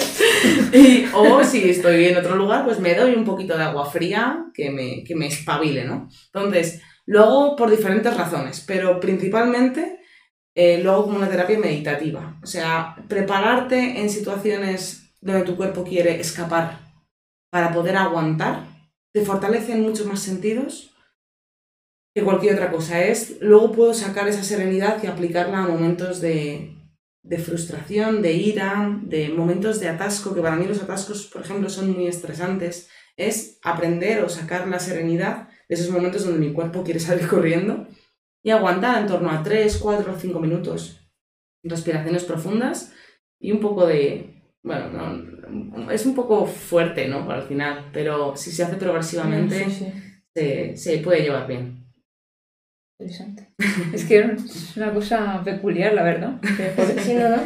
[1.13, 4.69] O si estoy en otro lugar, pues me doy un poquito de agua fría que
[4.71, 6.09] me, que me espabile, ¿no?
[6.33, 9.99] Entonces, lo hago por diferentes razones, pero principalmente
[10.55, 12.39] eh, lo hago como una terapia meditativa.
[12.43, 16.79] O sea, prepararte en situaciones donde tu cuerpo quiere escapar
[17.51, 18.67] para poder aguantar
[19.13, 20.95] te fortalece en muchos más sentidos
[22.13, 23.03] que cualquier otra cosa.
[23.03, 26.75] Es, luego puedo sacar esa serenidad y aplicarla a momentos de,
[27.23, 31.69] de frustración, de ira, de momentos de atasco, que para mí los atascos, por ejemplo,
[31.69, 32.89] son muy estresantes.
[33.17, 37.87] Es aprender o sacar la serenidad de esos momentos donde mi cuerpo quiere salir corriendo
[38.43, 41.11] y aguantar en torno a 3, 4 o 5 minutos.
[41.63, 42.93] Respiraciones profundas
[43.39, 44.35] y un poco de...
[44.69, 44.87] Bueno,
[45.49, 47.29] no, es un poco fuerte, ¿no?
[47.31, 49.93] Al final, pero si se hace progresivamente, sí, sí.
[50.35, 51.85] se, se puede llevar bien.
[52.99, 53.49] Interesante.
[53.93, 56.39] Es que es una cosa peculiar, la verdad.
[57.03, 57.37] Sí, no, no.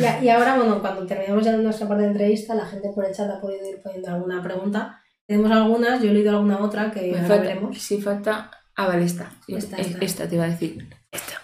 [0.00, 3.12] Y, y ahora, bueno, cuando terminamos ya nuestra parte de entrevista, la gente por el
[3.14, 5.02] chat ha podido ir poniendo alguna pregunta.
[5.26, 7.78] Tenemos algunas, yo he leído alguna otra que Me ahora falta, veremos.
[7.78, 8.50] sí, falta.
[8.76, 9.30] Ah, vale, esta.
[9.48, 10.04] Esta, Es- esta.
[10.04, 10.88] esta te iba a decir.
[11.12, 11.34] Esta.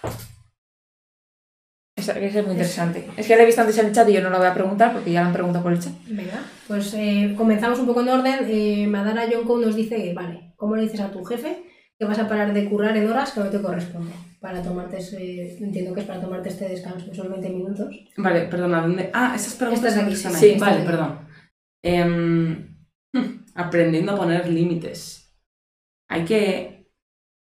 [2.09, 3.07] Es muy interesante.
[3.17, 4.53] Es que la he visto antes en el chat y yo no la voy a
[4.53, 5.93] preguntar porque ya la han preguntado por el chat.
[6.07, 8.39] Venga, pues eh, comenzamos un poco en orden.
[8.47, 11.63] Eh, Madara Yonko nos dice, vale, ¿cómo le dices a tu jefe
[11.97, 14.11] que vas a parar de currar en horas que no te corresponde?
[14.39, 17.87] Para tomarte ese, entiendo que es para tomarte este descanso, son 20 minutos.
[18.17, 19.11] Vale, perdona, ¿dónde?
[19.13, 20.53] Ah, esas preguntas Estas aquí, están sí, ahí.
[20.53, 21.19] sí, Vale, perdón.
[21.83, 22.77] Em,
[23.13, 25.35] hmm, aprendiendo a poner límites.
[26.09, 26.89] Hay que.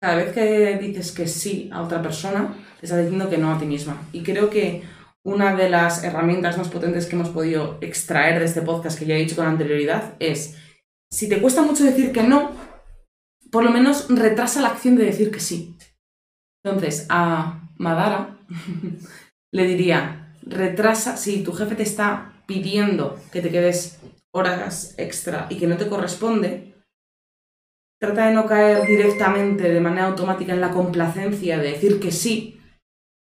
[0.00, 3.58] Cada vez que dices que sí a otra persona, te estás diciendo que no a
[3.58, 4.02] ti misma.
[4.12, 4.82] Y creo que
[5.24, 9.14] una de las herramientas más potentes que hemos podido extraer de este podcast, que ya
[9.14, 10.56] he dicho con anterioridad, es:
[11.10, 12.52] si te cuesta mucho decir que no,
[13.50, 15.76] por lo menos retrasa la acción de decir que sí.
[16.64, 18.38] Entonces, a Madara
[19.52, 24.00] le diría, retrasa, si tu jefe te está pidiendo que te quedes
[24.32, 26.74] horas extra y que no te corresponde,
[28.00, 32.53] trata de no caer directamente de manera automática en la complacencia de decir que sí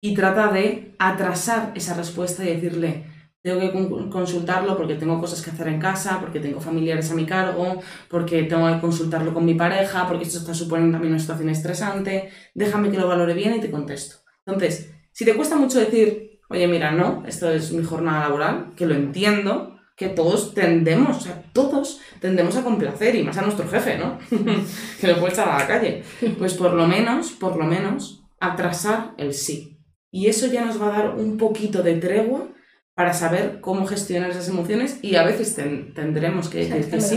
[0.02, 3.06] y trata de atrasar esa respuesta y decirle,
[3.42, 7.16] tengo que con- consultarlo porque tengo cosas que hacer en casa, porque tengo familiares a
[7.16, 11.22] mi cargo, porque tengo que consultarlo con mi pareja, porque esto está suponiendo también una
[11.22, 14.18] situación estresante, déjame que lo valore bien y te contesto.
[14.46, 18.86] Entonces, si te cuesta mucho decir, oye, mira, no, esto es mi jornada laboral, que
[18.86, 23.68] lo entiendo, que todos tendemos, o sea, todos tendemos a complacer, y más a nuestro
[23.68, 24.18] jefe, ¿no?
[25.00, 26.04] que lo puede echar a la calle.
[26.38, 29.79] Pues por lo menos, por lo menos, atrasar el sí.
[30.12, 32.48] Y eso ya nos va a dar un poquito de tregua
[32.96, 37.16] para saber cómo gestionar esas emociones y a veces ten- tendremos que decir que sí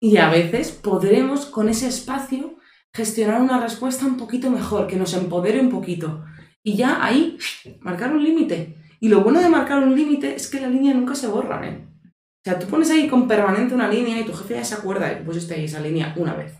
[0.00, 2.56] y a veces podremos con ese espacio
[2.94, 6.24] gestionar una respuesta un poquito mejor, que nos empodere un poquito.
[6.62, 7.36] Y ya ahí
[7.80, 8.76] marcar un límite.
[9.00, 11.86] Y lo bueno de marcar un límite es que la línea nunca se borra, ¿eh?
[12.06, 15.10] O sea, tú pones ahí con permanente una línea y tu jefe ya se acuerda
[15.16, 16.54] que pusiste ahí esa línea una vez.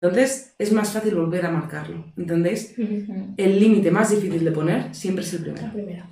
[0.00, 2.74] Entonces es más fácil volver a marcarlo, ¿entendéis?
[3.36, 5.72] El límite más difícil de poner siempre es el La primero.
[5.72, 6.10] primera.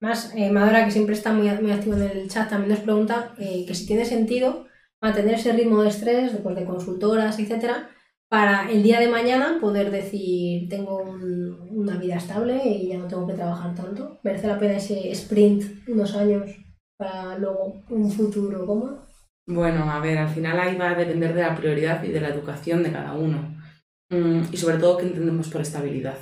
[0.00, 3.34] Más, eh, Madora, que siempre está muy, muy activa en el chat, también nos pregunta
[3.38, 4.66] eh, que si tiene sentido
[5.00, 7.88] mantener ese ritmo de estrés, después de consultoras, etcétera,
[8.28, 13.06] para el día de mañana poder decir, tengo un- una vida estable y ya no
[13.08, 14.18] tengo que trabajar tanto.
[14.22, 16.50] ¿Merece la pena ese sprint unos años
[16.98, 19.05] para luego un futuro cómodo?
[19.46, 22.28] Bueno, a ver, al final ahí va a depender de la prioridad y de la
[22.28, 23.56] educación de cada uno.
[24.10, 26.18] Mm, y sobre todo qué entendemos por estabilidad.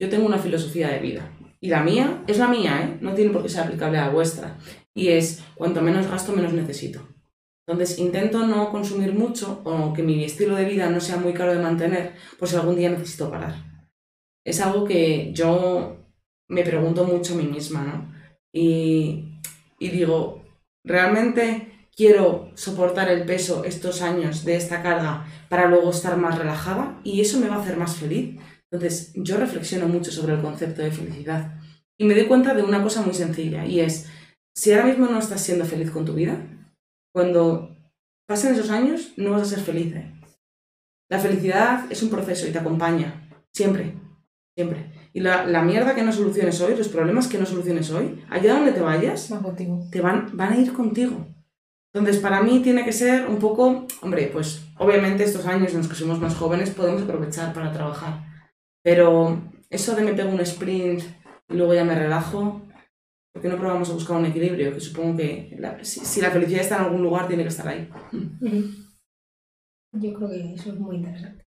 [0.00, 1.32] Yo tengo una filosofía de vida.
[1.60, 2.98] Y la mía es la mía, ¿eh?
[3.00, 4.58] No tiene por qué ser aplicable a la vuestra.
[4.94, 7.00] Y es, cuanto menos gasto, menos necesito.
[7.66, 11.52] Entonces intento no consumir mucho o que mi estilo de vida no sea muy caro
[11.52, 13.54] de mantener, por si algún día necesito parar.
[14.44, 15.96] Es algo que yo
[16.48, 18.14] me pregunto mucho a mí misma, ¿no?
[18.52, 19.40] Y,
[19.80, 20.44] y digo,
[20.84, 27.00] ¿realmente quiero soportar el peso estos años de esta carga para luego estar más relajada?
[27.02, 28.38] Y eso me va a hacer más feliz.
[28.70, 31.58] Entonces yo reflexiono mucho sobre el concepto de felicidad.
[31.98, 34.06] Y me doy cuenta de una cosa muy sencilla, y es,
[34.54, 36.36] si ahora mismo no estás siendo feliz con tu vida,
[37.14, 37.74] cuando
[38.28, 39.94] pasen esos años no vas a ser feliz.
[39.94, 40.12] ¿eh?
[41.10, 43.94] La felicidad es un proceso y te acompaña, siempre,
[44.54, 44.92] siempre.
[45.14, 48.54] Y la, la mierda que no soluciones hoy, los problemas que no soluciones hoy, allá
[48.54, 49.88] donde te vayas, Va contigo.
[49.90, 51.26] te van, van a ir contigo.
[51.96, 55.88] Entonces, para mí tiene que ser un poco, hombre, pues obviamente estos años en los
[55.88, 58.22] que somos más jóvenes podemos aprovechar para trabajar.
[58.82, 59.40] Pero
[59.70, 61.02] eso de me pego un sprint
[61.48, 62.60] y luego ya me relajo,
[63.32, 64.74] ¿por qué no probamos a buscar un equilibrio?
[64.74, 67.66] Que supongo que la- si, si la felicidad está en algún lugar, tiene que estar
[67.66, 67.88] ahí.
[69.92, 71.44] Yo creo que eso es muy interesante.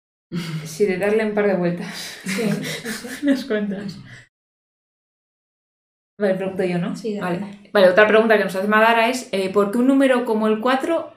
[0.66, 1.94] Sí, de darle un par de vueltas.
[2.26, 3.08] Sí, sí, sí.
[3.26, 3.98] Las cuentas.
[6.20, 6.96] Vale, pregunto yo, ¿no?
[6.96, 7.40] Sí, dale.
[7.40, 7.70] vale.
[7.72, 10.60] Vale, otra pregunta que nos hace Madara es eh, ¿por qué un número como el
[10.60, 11.14] 4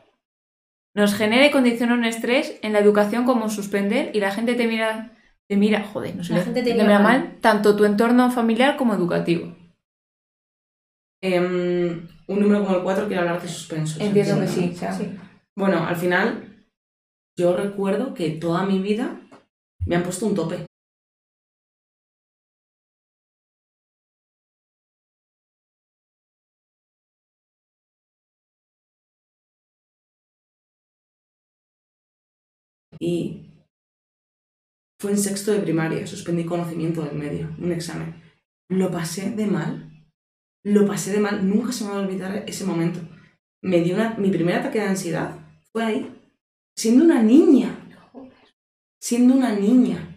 [0.94, 4.66] nos genera y condiciona un estrés en la educación como suspender y la gente te
[4.66, 5.12] mira,
[5.48, 7.20] te mira, joder, no sé, La gente te te mira mira mal.
[7.20, 9.56] mal, tanto tu entorno familiar como educativo?
[11.22, 14.00] Em, un número como el 4 quiere hablar de suspenso.
[14.02, 14.70] Entiendo que sí.
[14.74, 15.16] o sea, Sí.
[15.56, 16.64] Bueno, al final,
[17.36, 19.20] yo recuerdo que toda mi vida
[19.86, 20.66] me han puesto un tope.
[33.02, 33.66] Y
[35.00, 38.22] fue en sexto de primaria, suspendí conocimiento del medio, un examen.
[38.68, 40.06] Lo pasé de mal,
[40.64, 43.00] lo pasé de mal, nunca se me va a olvidar ese momento.
[43.60, 45.36] Me dio una, mi primer ataque de ansiedad
[45.72, 46.22] fue ahí,
[46.76, 47.76] siendo una niña,
[49.00, 50.08] siendo una niña.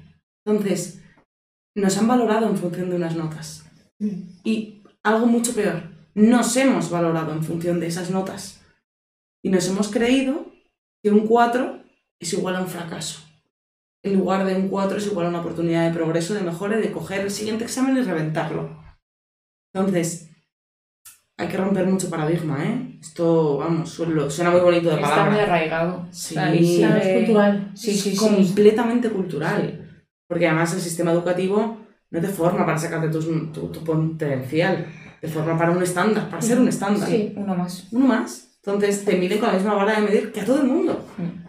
[0.45, 1.01] Entonces,
[1.75, 3.67] nos han valorado en función de unas notas.
[4.43, 8.63] Y algo mucho peor, nos hemos valorado en función de esas notas.
[9.43, 10.53] Y nos hemos creído
[11.01, 11.74] que un 4
[12.19, 13.21] es igual a un fracaso.
[14.03, 16.91] En lugar de un 4 es igual a una oportunidad de progreso, de mejora de
[16.91, 18.77] coger el siguiente examen y reventarlo.
[19.73, 20.29] Entonces,
[21.37, 22.97] hay que romper mucho paradigma, ¿eh?
[23.01, 25.43] Esto, vamos, suena, suena muy bonito de Está muy palabra.
[25.43, 26.07] arraigado.
[26.11, 26.35] Sí.
[26.35, 27.71] Sigue- es cultural.
[27.75, 28.25] Sí, sí, es sí.
[28.25, 30.03] completamente cultural.
[30.27, 31.77] Porque además el sistema educativo
[32.11, 34.85] no te forma para sacarte tus- tu, tu potencial,
[35.19, 37.09] te forma para un estándar, para ser un estándar.
[37.09, 37.87] Sí, uno más.
[37.91, 38.57] Uno más.
[38.63, 41.05] Entonces te mide con la misma vara de medir que a todo el mundo.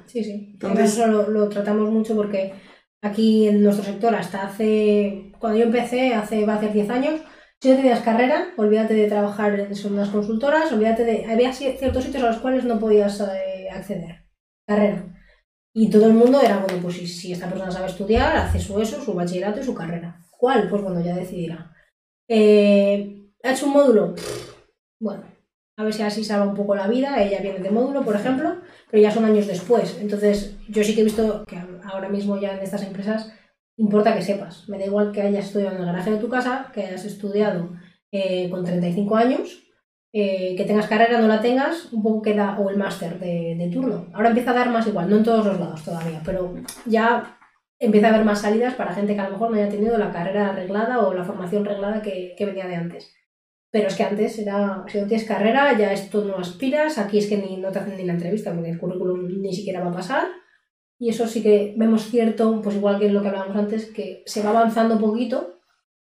[0.07, 0.51] Sí, sí.
[0.53, 2.53] Entonces- Eso lo, lo tratamos mucho porque
[3.03, 5.33] aquí en nuestro sector, hasta hace.
[5.39, 7.21] Cuando yo empecé, hace, va a hacer 10 años,
[7.61, 11.25] si no tenías carrera, olvídate de trabajar en unas consultoras, olvídate de.
[11.27, 14.25] Había ci- ciertos sitios a los cuales no podías eh, acceder.
[14.67, 15.13] Carrera.
[15.75, 18.81] Y todo el mundo era, bueno, pues si, si esta persona sabe estudiar, hace su
[18.81, 20.23] eso, su bachillerato y su carrera.
[20.39, 20.69] ¿Cuál?
[20.71, 21.71] Pues bueno, ya decidirá.
[22.29, 24.15] Eh, ¿Ha hecho un módulo?
[24.99, 25.25] Bueno,
[25.77, 27.23] a ver si así salva un poco la vida.
[27.23, 28.57] Ella viene de módulo, por ejemplo,
[28.91, 29.99] pero ya son años después.
[30.01, 33.33] Entonces, yo sí que he visto que ahora mismo ya en estas empresas
[33.77, 34.69] importa que sepas.
[34.69, 37.73] Me da igual que hayas estudiado en el garaje de tu casa, que hayas estudiado
[38.11, 39.65] eh, con 35 años,
[40.13, 44.09] eh, que tengas carrera, no la tengas, un poco queda, o el máster de, turno.
[44.15, 46.55] Ahora empieza a dar más igual, no en todos los lados todavía, pero
[46.87, 47.39] ya
[47.79, 50.11] empieza a haber más salidas para gente que a lo mejor no haya tenido la
[50.11, 53.15] carrera arreglada o la formación reglada que venía de antes.
[53.77, 57.27] Pero es que antes era, si no tienes carrera, ya esto no aspiras, aquí es
[57.27, 59.95] que ni, no te hacen ni la entrevista porque el currículum ni siquiera va a
[59.95, 60.25] pasar.
[60.99, 64.43] Y eso sí que vemos cierto, pues igual que lo que hablábamos antes, que se
[64.43, 65.59] va avanzando un poquito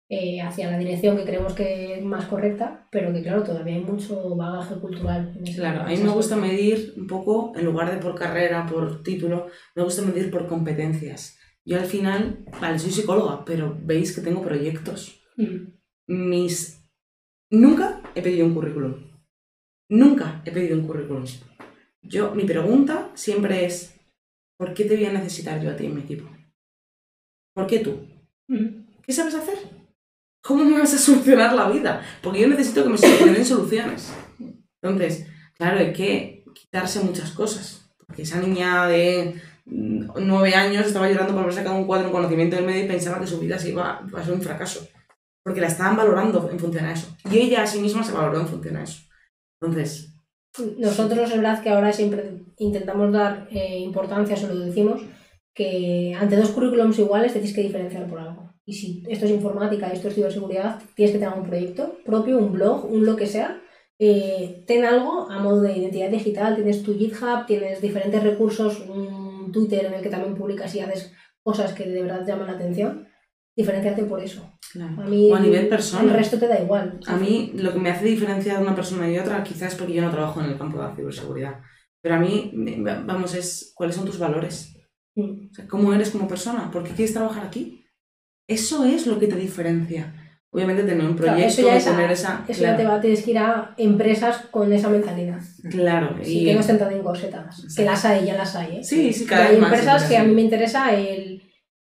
[0.08, 3.80] eh, hacia la dirección que creemos que es más correcta, pero que claro, todavía hay
[3.82, 5.34] mucho bagaje cultural.
[5.36, 8.66] En ese- Claro, a mí me gusta medir un poco, en lugar de por carrera,
[8.70, 11.36] por título, me gusta medir por competencias.
[11.64, 15.20] Yo al final, vale, soy psicóloga, pero veis que tengo proyectos.
[15.38, 15.72] Mm.
[16.06, 16.83] Mis...
[17.54, 18.94] Nunca he pedido un currículum.
[19.88, 21.24] Nunca he pedido un currículum.
[22.02, 23.94] Yo, mi pregunta siempre es,
[24.58, 26.28] ¿por qué te voy a necesitar yo a ti en mi equipo?
[27.54, 28.08] ¿Por qué tú?
[28.48, 28.86] Mm.
[29.02, 29.58] ¿Qué sabes hacer?
[30.42, 32.02] ¿Cómo me vas a solucionar la vida?
[32.22, 34.12] Porque yo necesito que me solucionen soluciones.
[34.82, 37.88] Entonces, claro, hay que quitarse muchas cosas.
[37.96, 42.12] Porque esa niña de mm, nueve años estaba llorando por haber sacado un cuadro en
[42.12, 44.88] conocimiento del medio y pensaba que su vida se iba, iba a ser un fracaso.
[45.44, 47.14] Porque la estaban valorando en función a eso.
[47.30, 49.02] Y ella a sí misma se valoró en función a eso.
[49.60, 50.14] Entonces,
[50.78, 55.02] Nosotros es verdad que ahora siempre intentamos dar eh, importancia, se lo decimos,
[55.52, 58.54] que ante dos currículums iguales te tienes que diferenciar por algo.
[58.66, 62.52] Y si esto es informática, esto es ciberseguridad, tienes que tener un proyecto propio, un
[62.52, 63.60] blog, un lo que sea.
[63.98, 69.52] Eh, ten algo a modo de identidad digital, tienes tu GitHub, tienes diferentes recursos, un
[69.52, 73.06] Twitter en el que también publicas y haces cosas que de verdad llaman la atención.
[73.56, 74.58] Diferenciate por eso.
[74.72, 75.00] claro.
[75.02, 76.02] A mí O a nivel persona.
[76.04, 76.98] el resto te da igual.
[77.06, 80.02] A mí lo que me hace diferenciar una persona y otra quizás es porque yo
[80.02, 81.60] no trabajo en el campo de la ciberseguridad.
[82.02, 82.52] Pero a mí,
[83.06, 84.76] vamos, es cuáles son tus valores.
[85.16, 86.70] O sea, ¿Cómo eres como persona?
[86.70, 87.84] ¿Por qué quieres trabajar aquí?
[88.48, 90.12] Eso es lo que te diferencia.
[90.50, 92.44] Obviamente tener un Claro, proyecto eso ya es a- tener esa...
[92.46, 95.40] Eso claro, ya te va, tienes que ir a empresas con esa mentalidad.
[95.70, 97.64] claro, Sí, y- que no estén tan encorsetadas.
[97.76, 98.84] Que las hay, ya las hay, ¿eh?
[98.84, 99.72] Sí, sí, cada hay vez más.
[99.72, 100.28] empresas que a sí.
[100.28, 101.42] mí me interesa el,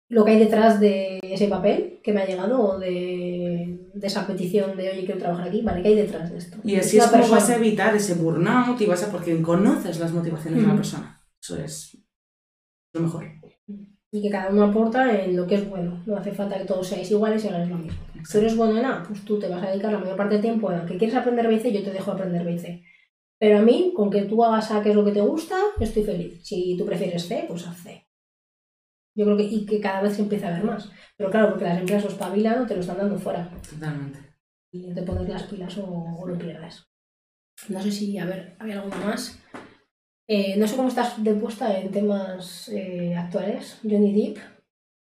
[0.08, 4.26] lo que hay detrás de ese papel que me ha llegado o de, de esa
[4.26, 6.58] petición de oye quiero trabajar aquí, vale, ¿qué hay detrás de esto?
[6.64, 7.40] Y así una es como persona.
[7.40, 9.12] vas a evitar ese burnout y vas a...
[9.12, 11.22] porque conoces las motivaciones de la persona.
[11.40, 11.96] Eso es
[12.92, 13.24] lo mejor.
[14.10, 16.02] Y que cada uno aporta en lo que es bueno.
[16.06, 17.98] No hace falta que todos seáis iguales y hagáis lo mismo.
[18.24, 20.42] Si eres bueno en A, pues tú te vas a dedicar la mayor parte del
[20.42, 22.82] tiempo a que quieres aprender BC, yo te dejo aprender BC.
[23.38, 26.04] Pero a mí, con que tú hagas A, que es lo que te gusta, estoy
[26.04, 26.40] feliz.
[26.42, 28.05] Si tú prefieres C, pues haz C.
[29.16, 30.90] Yo creo que, y que cada vez se empieza a ver más.
[31.16, 33.50] Pero claro, porque las empresas o espabilan o te lo están dando fuera.
[33.68, 34.18] Totalmente.
[34.70, 36.84] Y te pones las pilas o, o lo pierdes.
[37.68, 39.38] No sé si, a ver, ¿había alguna más?
[40.28, 43.78] Eh, no sé cómo estás de puesta en temas eh, actuales.
[43.82, 44.38] Johnny Depp,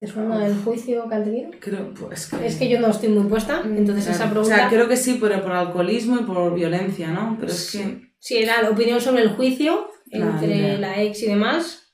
[0.01, 1.51] ¿te suena el juicio que han tenido?
[1.61, 2.46] Creo, pues que...
[2.46, 4.16] Es que yo no estoy muy puesta, entonces Claro.
[4.16, 4.57] esa O pregunta...
[4.57, 7.36] sea, creo que sí, pero por alcoholismo y por violencia, ¿no?
[7.38, 8.12] Pero es que...
[8.18, 10.78] Sí, era la opinión sobre el juicio Claro, entre ya.
[10.78, 11.89] la ex y demás.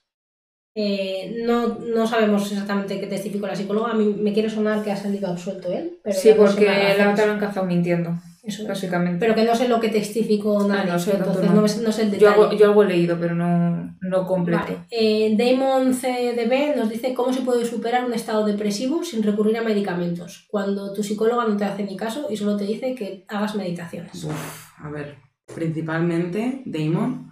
[0.79, 3.93] Eh, no, no sabemos exactamente qué testificó la psicóloga.
[3.93, 5.99] A mí me quiere sonar que ha salido absuelto él.
[6.05, 6.67] Pero Sí, porque
[6.99, 8.11] la otra lo han cazado mintiendo,
[8.43, 8.69] Eso es.
[8.69, 9.19] básicamente.
[9.19, 10.91] Pero que no sé lo que testificó nadie.
[10.91, 11.55] Ah, no sé, entonces no.
[11.55, 12.35] no, es- no sé el yo, detalle.
[12.43, 14.65] algo, yo algo he leído, pero no, no completo.
[14.65, 14.77] Vale.
[14.91, 19.63] Eh, Damon CDB nos dice cómo se puede superar un estado depresivo sin recurrir a
[19.63, 23.55] medicamentos, cuando tu psicóloga no te hace ni caso y solo te dice que hagas
[23.55, 24.23] meditaciones.
[24.25, 25.15] Uf, a ver,
[25.55, 27.31] principalmente, Damon,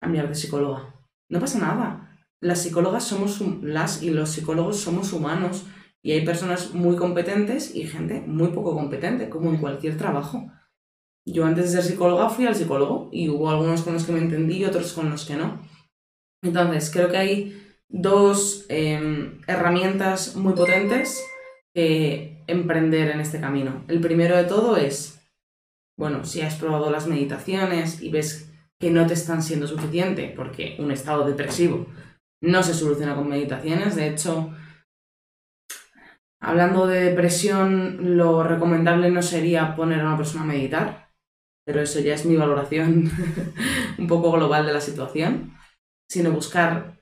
[0.00, 0.94] cambiar de psicóloga.
[1.28, 2.05] No pasa nada.
[2.40, 5.66] Las psicólogas somos, las y los psicólogos somos humanos
[6.02, 10.50] y hay personas muy competentes y gente muy poco competente, como en cualquier trabajo.
[11.24, 14.20] Yo antes de ser psicóloga fui al psicólogo y hubo algunos con los que me
[14.20, 15.60] entendí y otros con los que no.
[16.42, 21.20] Entonces, creo que hay dos em, herramientas muy potentes
[21.74, 23.84] que emprender en este camino.
[23.88, 25.16] El primero de todo es
[25.96, 30.76] bueno, si has probado las meditaciones y ves que no te están siendo suficiente, porque
[30.78, 31.86] un estado depresivo
[32.46, 34.54] no se soluciona con meditaciones, de hecho,
[36.40, 41.10] hablando de depresión, lo recomendable no sería poner a una persona a meditar,
[41.66, 43.10] pero eso ya es mi valoración
[43.98, 45.54] un poco global de la situación,
[46.08, 46.96] sino buscar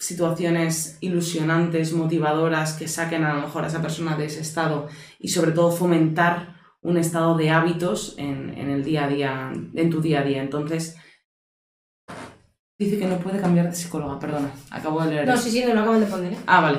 [0.00, 4.88] situaciones ilusionantes, motivadoras, que saquen a lo mejor a esa persona de ese estado
[5.20, 10.00] y sobre todo fomentar un estado de hábitos en, el día a día, en tu
[10.00, 10.42] día a día.
[10.42, 10.96] Entonces,
[12.84, 15.26] dice que no puede cambiar de psicóloga, perdona, acabo de leer.
[15.26, 15.42] No, eso.
[15.42, 16.32] sí, sí, no lo acaban de poner.
[16.32, 16.38] ¿eh?
[16.46, 16.78] Ah, vale.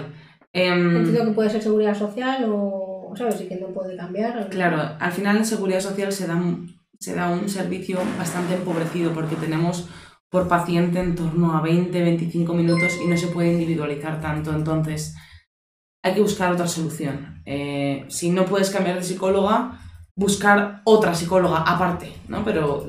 [0.54, 3.42] Em, Entiendo que puede ser seguridad social o, ¿sabes?
[3.42, 4.50] Y que no puede cambiar.
[4.50, 6.68] claro, al final en seguridad social se dan,
[7.00, 9.90] se da un servicio bastante empobrecido porque tenemos
[10.30, 14.52] por paciente en torno a 20-25 minutos y no se puede individualizar tanto.
[14.52, 15.16] Entonces,
[16.02, 17.42] hay que buscar otra solución.
[17.46, 19.80] Eh, si no puedes cambiar de psicóloga,
[20.16, 22.44] buscar otra psicóloga aparte, ¿no?
[22.44, 22.86] Pero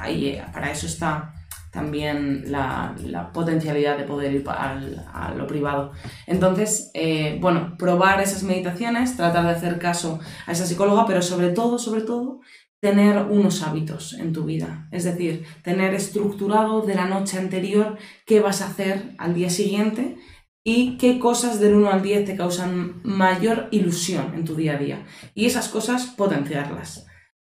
[0.00, 1.32] ahí, eh, para eso está
[1.76, 2.96] también la,
[3.34, 5.92] potencialidad de poder ir a lo privado.
[6.26, 11.50] Entonces, eh, bueno, probar esas meditaciones, tratar de hacer caso a esa psicóloga, pero sobre
[11.50, 12.40] todo, sobre todo,
[12.80, 14.88] tener unos hábitos en tu vida.
[14.90, 20.16] Es decir, tener estructurado de la noche anterior qué vas a hacer al día siguiente
[20.64, 24.78] y qué cosas del 1 al 10 te causan mayor ilusión en tu día a
[24.78, 25.04] día.
[25.34, 27.05] Y esas cosas potenciarlas.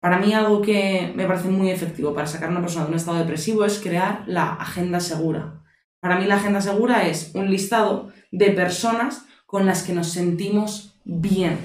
[0.04, 2.98] Para mí algo que me parece muy efectivo para sacar a una persona de un
[2.98, 5.64] estado depresivo es crear la agenda segura.
[6.02, 11.00] Para mí la agenda segura es un listado de personas con las que nos sentimos
[11.06, 11.58] bien,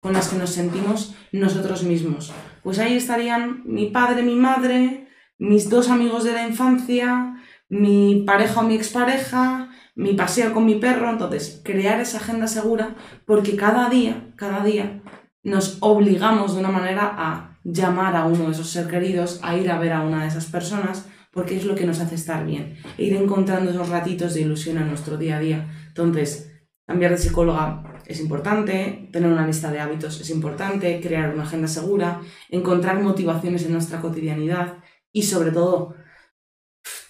[0.00, 2.32] con las que nos sentimos nosotros mismos.
[2.64, 5.06] Pues ahí estarían mi padre, mi madre,
[5.38, 7.36] mis dos amigos de la infancia,
[7.68, 12.96] mi pareja o mi expareja, mi paseo con mi perro, entonces crear esa agenda segura
[13.24, 15.00] porque cada día, cada día
[15.44, 19.70] nos obligamos de una manera a llamar a uno de esos seres queridos, a ir
[19.70, 22.76] a ver a una de esas personas, porque es lo que nos hace estar bien,
[22.96, 25.68] e ir encontrando esos ratitos de ilusión en nuestro día a día.
[25.88, 26.52] Entonces,
[26.86, 31.66] cambiar de psicóloga es importante, tener una lista de hábitos es importante, crear una agenda
[31.66, 34.78] segura, encontrar motivaciones en nuestra cotidianidad
[35.12, 35.94] y sobre todo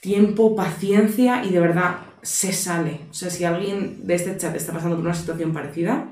[0.00, 3.00] tiempo, paciencia y de verdad se sale.
[3.11, 6.11] O sea, si alguien de este chat está pasando por una situación parecida,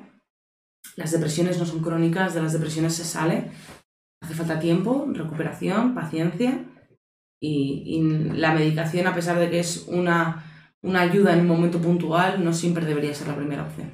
[0.96, 3.50] las depresiones no son crónicas, de las depresiones se sale.
[4.22, 6.64] Hace falta tiempo, recuperación, paciencia
[7.40, 8.00] y,
[8.34, 10.44] la medicación, a pesar de que es una,
[10.94, 13.90] ayuda en un momento puntual, no siempre debería ser la primera opción.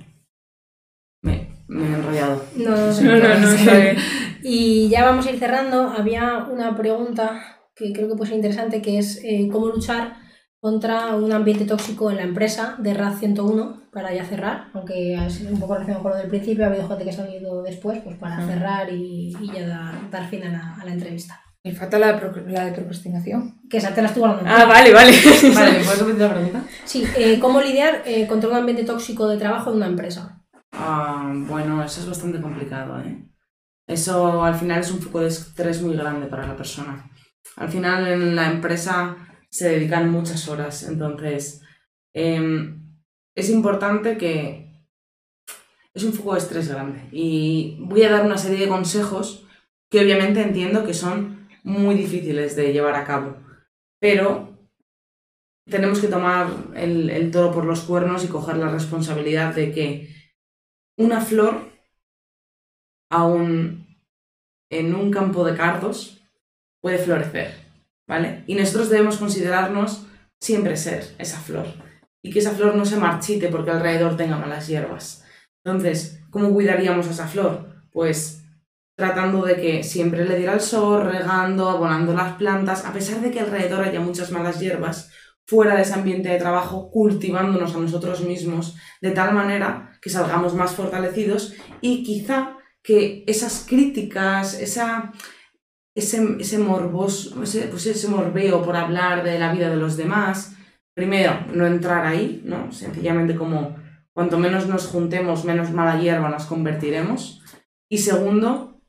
[1.22, 2.44] Me, he enrollado.
[2.56, 4.00] No, no, no, no,
[4.42, 5.88] Y ya vamos a ir cerrando.
[5.90, 7.40] Había una pregunta
[7.74, 10.27] que creo que puede ser interesante, que es eh, cómo luchar
[10.60, 15.40] contra un ambiente tóxico en la empresa de RAD 101 para ya cerrar, aunque es
[15.42, 18.00] un poco relacionado con lo del principio, ha habido gente que se ha ido después
[18.02, 21.40] pues para cerrar y, ya dar, fin a la, entrevista.
[21.64, 23.60] Me falta la de, la de procrastinación.
[23.68, 24.50] Que esa te la estuvo hablando.
[24.50, 25.12] Ah, vale, vale.
[25.54, 26.62] vale, ¿puedes repetir la pregunta?
[26.84, 30.42] Sí, eh, ¿cómo lidiar eh, contra un ambiente tóxico de trabajo en una empresa?
[30.72, 33.24] Ah, bueno, eso es bastante complicado, ¿eh?
[33.86, 37.10] Eso al final es un foco de estrés muy grande para la persona.
[37.56, 39.16] Al final en la empresa
[39.50, 40.82] se dedican muchas horas.
[40.84, 41.62] Entonces,
[42.14, 42.96] em,
[43.34, 44.68] es importante que
[45.94, 47.08] es un foco de estrés grande.
[47.12, 49.46] Y voy a dar una serie de consejos
[49.90, 53.36] que obviamente entiendo que son muy difíciles de llevar a cabo.
[54.00, 54.56] Pero
[55.68, 60.08] tenemos que tomar el, el toro por los cuernos y coger la responsabilidad de que
[60.96, 61.70] una flor,
[63.10, 63.86] aún
[64.70, 66.22] en un campo de cardos,
[66.80, 67.67] puede florecer.
[68.08, 68.42] ¿Vale?
[68.46, 70.06] Y nosotros debemos considerarnos
[70.40, 71.66] siempre ser esa flor
[72.22, 75.24] y que esa flor no se marchite porque alrededor tenga malas hierbas.
[75.64, 77.84] Entonces, ¿cómo cuidaríamos a esa flor?
[77.92, 78.42] Pues
[78.96, 83.30] tratando de que siempre le diera el sol, regando, abonando las plantas, a pesar de
[83.30, 85.12] que alrededor haya muchas malas hierbas,
[85.46, 90.54] fuera de ese ambiente de trabajo, cultivándonos a nosotros mismos de tal manera que salgamos
[90.54, 95.12] más fortalecidos y quizá que esas críticas, esa,
[95.98, 96.56] ese, ese
[97.42, 100.54] ese, pues ese morbeo por hablar de la vida de los demás.
[100.94, 102.72] Primero, no entrar ahí, ¿no?
[102.72, 103.76] Sencillamente como
[104.12, 107.42] cuanto menos nos juntemos, menos mala hierba nos convertiremos.
[107.90, 108.80] Y segundo,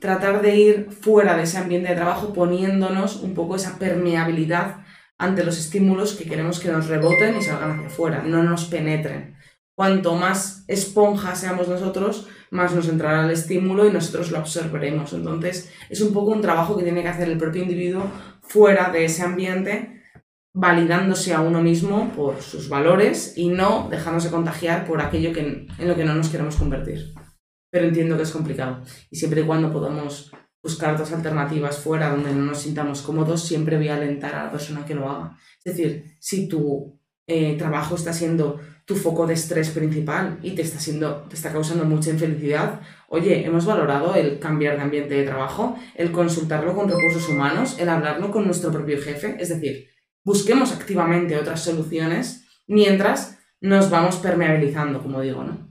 [0.00, 4.84] tratar de ir fuera de ese ambiente de trabajo poniéndonos un poco esa permeabilidad
[5.18, 9.36] ante los estímulos que queremos que nos reboten y salgan hacia afuera, no nos penetren.
[9.74, 15.12] Cuanto más esponja seamos nosotros, más nos entrará el estímulo y nosotros lo absorberemos.
[15.12, 18.10] Entonces, es un poco un trabajo que tiene que hacer el propio individuo
[18.42, 20.02] fuera de ese ambiente,
[20.54, 25.88] validándose a uno mismo por sus valores y no dejándose contagiar por aquello que, en
[25.88, 27.12] lo que no nos queremos convertir.
[27.70, 30.30] Pero entiendo que es complicado y siempre y cuando podamos
[30.62, 34.50] buscar otras alternativas fuera donde no nos sintamos cómodos, siempre voy a alentar a la
[34.50, 35.36] persona que lo haga.
[35.62, 36.95] Es decir, si tu
[37.26, 41.52] eh, trabajo está siendo tu foco de estrés principal y te está, siendo, te está
[41.52, 46.88] causando mucha infelicidad, oye, hemos valorado el cambiar de ambiente de trabajo, el consultarlo con
[46.88, 49.88] recursos humanos, el hablarlo con nuestro propio jefe, es decir,
[50.24, 55.66] busquemos activamente otras soluciones mientras nos vamos permeabilizando, como digo, ¿no?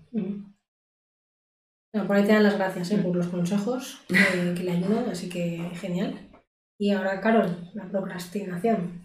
[2.08, 2.98] por ahí te dan las gracias ¿eh?
[2.98, 6.30] por los consejos que le ayudan, así que genial.
[6.78, 9.05] Y ahora, Carol, la procrastinación.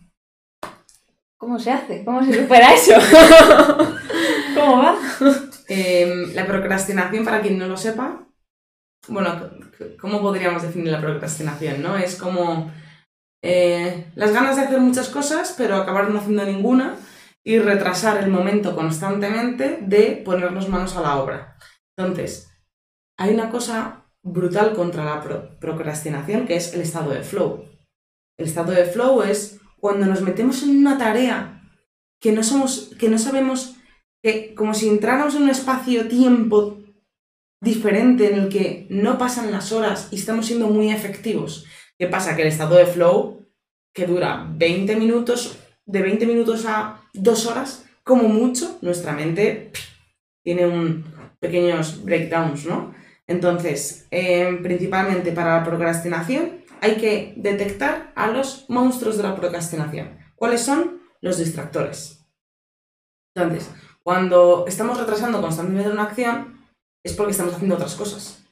[1.41, 2.05] ¿Cómo se hace?
[2.05, 2.93] ¿Cómo se supera eso?
[4.55, 4.97] ¿Cómo va?
[5.69, 8.27] Em, la procrastinación, para quien no lo sepa,
[9.09, 9.51] bueno,
[9.99, 11.81] ¿cómo podríamos definir la procrastinación?
[11.83, 11.97] ¿no?
[11.97, 12.71] Es como
[13.43, 16.97] eh, las ganas de hacer muchas cosas, pero acabar no haciendo ninguna
[17.43, 21.57] y retrasar el momento constantemente de ponernos manos a la obra.
[21.99, 22.53] Entonces,
[23.19, 27.65] hay una cosa brutal contra la pro- procrastinación que es el estado de flow.
[28.39, 31.63] El estado de flow es cuando nos metemos en una tarea
[32.21, 33.77] que no somos, que no sabemos,
[34.23, 36.79] que como si entráramos en un espacio-tiempo
[37.63, 41.67] diferente en el que no pasan las horas y estamos siendo muy efectivos.
[41.99, 42.37] ¿Qué pasa?
[42.37, 43.47] Que el estado de flow,
[43.95, 49.73] que dura 20 minutos, de 20 minutos a 2 horas, como mucho, nuestra mente
[50.43, 51.05] tiene un
[51.41, 52.95] pequeños breakdowns, ¿no?
[53.27, 60.19] Entonces, eh, principalmente para la procrastinación, hay que detectar a los monstruos de la procrastinación.
[60.37, 61.03] ¿Cuáles son?
[61.21, 62.27] Los distractores.
[63.35, 63.71] Entonces,
[64.03, 66.67] cuando estamos retrasando constantemente una acción,
[67.05, 68.45] es porque estamos haciendo otras cosas.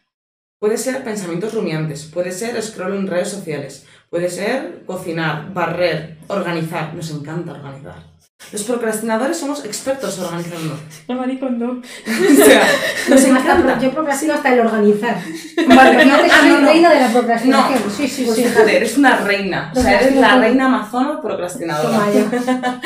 [0.59, 6.94] Puede ser pensamientos rumiantes, puede ser scroll en redes sociales, puede ser cocinar, barrer, organizar.
[6.94, 8.18] Nos encanta organizar.
[8.52, 10.78] Los procrastinadores somos expertos organizando.
[11.09, 11.73] No, maricón, no.
[11.73, 12.66] o sea,
[13.09, 13.74] nos Hasta encanta.
[13.74, 15.20] pro- yo procrastino hasta el organizar.
[15.69, 16.66] Vale, no, ah, soy no, no.
[16.69, 17.81] reina de la procrastinación.
[17.94, 18.44] sí, sí, Pues sí.
[18.44, 19.73] fíjate, eres una reina.
[19.77, 22.06] O sea, eres la reina amazona procrastinadora.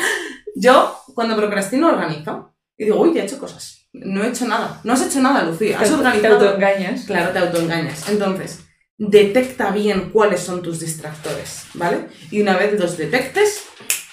[0.55, 2.53] Yo, cuando procrastino, organizo.
[2.77, 3.87] Y digo, uy, ya he hecho cosas.
[3.93, 4.81] No he hecho nada.
[4.83, 5.79] No has hecho nada, Lucía.
[5.79, 6.35] Has Te organizado.
[6.49, 7.01] autoengañas.
[7.05, 8.09] Claro, te autoengañas.
[8.09, 8.61] Entonces,
[8.97, 12.07] detecta bien cuáles son tus distractores, ¿vale?
[12.31, 13.63] Y una vez los detectes,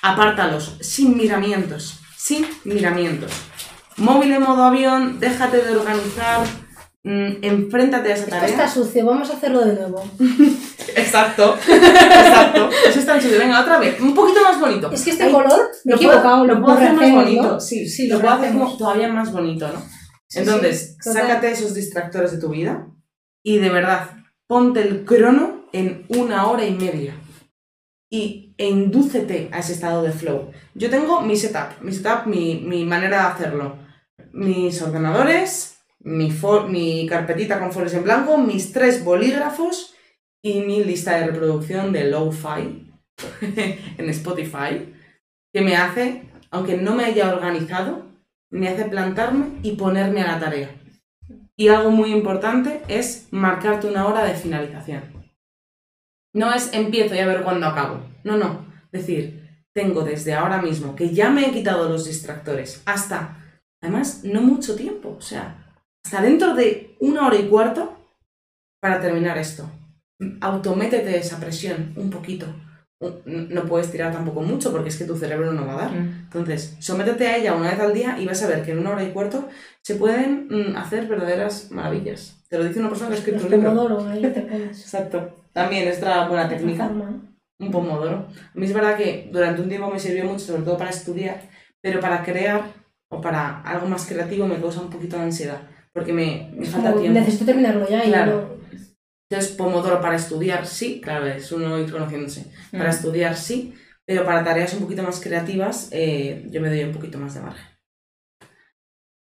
[0.03, 3.31] apártalos, sin miramientos, sin miramientos.
[3.97, 6.47] Móvil en modo avión, déjate de organizar,
[7.03, 8.49] mm, enfréntate a esa Esto tarea.
[8.49, 10.03] está sucio, vamos a hacerlo de nuevo.
[10.97, 12.69] Exacto, exacto.
[12.89, 13.39] Eso está suyo.
[13.39, 14.91] Venga, otra vez, un poquito más bonito.
[14.91, 17.43] Es que este Ay, color, me he lo puedo- equivocado, lo puedo hacer más bonito,
[17.43, 17.61] ¿no?
[17.61, 18.77] sí, Sí, lo puedo hacer rehacemos.
[18.79, 19.81] todavía más bonito, ¿no?
[20.27, 21.23] Sí, Entonces, sí, total.
[21.29, 22.89] sácate esos distractores de tu vida
[23.45, 24.11] y de verdad,
[24.49, 27.15] ponte el crono en una hora y media
[28.11, 30.51] y, e indúcete a ese estado de flow.
[30.75, 33.79] Yo tengo mi setup, mi setup, mi, mi manera de hacerlo.
[34.33, 39.95] Mis ordenadores, mi, fo- mi carpetita con folios en blanco, mis tres bolígrafos
[40.43, 42.93] y mi lista de reproducción de lo-fi
[43.99, 44.93] en Spotify,
[45.55, 48.07] que me hace, aunque no me haya organizado,
[48.51, 50.71] me hace plantarme y ponerme a la tarea.
[51.57, 55.20] Y algo muy importante es marcarte una hora de finalización.
[56.33, 58.01] No es empiezo y a ver cuándo acabo.
[58.25, 58.67] No, no.
[58.93, 64.41] Decir, tengo desde ahora mismo, que ya me he quitado los distractores, hasta, además, no
[64.43, 65.17] mucho tiempo.
[65.19, 65.75] O sea,
[66.05, 67.97] hasta dentro de una hora y cuarto
[68.81, 69.71] para terminar esto.
[70.41, 72.47] Autométete esa presión un poquito.
[73.25, 75.93] No puedes tirar tampoco mucho porque es que tu cerebro no va a dar.
[75.93, 76.25] Mm.
[76.25, 78.91] Entonces, sométete a ella una vez al día y vas a ver que en una
[78.91, 79.49] hora y cuarto
[79.81, 82.45] se pueden mm, hacer verdaderas maravillas.
[82.49, 84.13] Te lo dice una persona que ha escrito un libro.
[84.13, 85.40] Exacto.
[85.53, 86.89] También es otra buena técnica,
[87.59, 88.29] un pomodoro.
[88.55, 91.43] A mí es verdad que durante un tiempo me sirvió mucho, sobre todo para estudiar,
[91.83, 92.63] pero para crear
[93.11, 95.61] o para algo más creativo me causa un poquito de ansiedad,
[95.93, 97.19] porque me, me falta tiempo.
[97.19, 98.33] Necesito terminarlo ya y Claro.
[98.33, 98.61] no-
[99.33, 102.47] Entonces, pomodoro para estudiar, sí, claro, es uno ir conociéndose.
[102.73, 102.95] Para Mm.
[102.95, 103.75] estudiar, sí,
[104.05, 107.41] pero para tareas un poquito más creativas, eh, yo me doy un poquito más de
[107.43, 107.65] margen.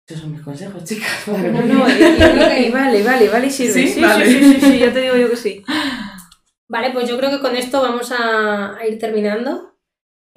[0.08, 1.10] Esos son mis consejos, chicas.
[1.28, 3.74] No, no, y vale, vale, vale, sirve.
[3.74, 4.26] Sí, Sí, sí, vale.
[4.26, 5.64] sí, sí, sí, ya te digo yo que sí.
[6.68, 9.72] Vale, pues yo creo que con esto vamos a, a ir terminando.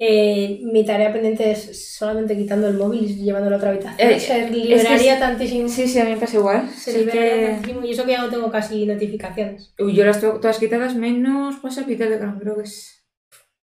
[0.01, 4.09] Eh, mi tarea pendiente es solamente quitando el móvil y llevándolo a otra habitación.
[4.09, 5.67] Eh, se liberaría es- tantísimo.
[5.67, 6.69] Sí, sí, a mí me pasa igual.
[6.69, 7.51] Se Sí liberaría que...
[7.53, 7.85] tantísimo.
[7.85, 9.73] Y eso que ya no tengo casi notificaciones.
[9.77, 13.03] Uy, yo las tengo todas quitadas menos WhatsApp y Telegram, creo que es.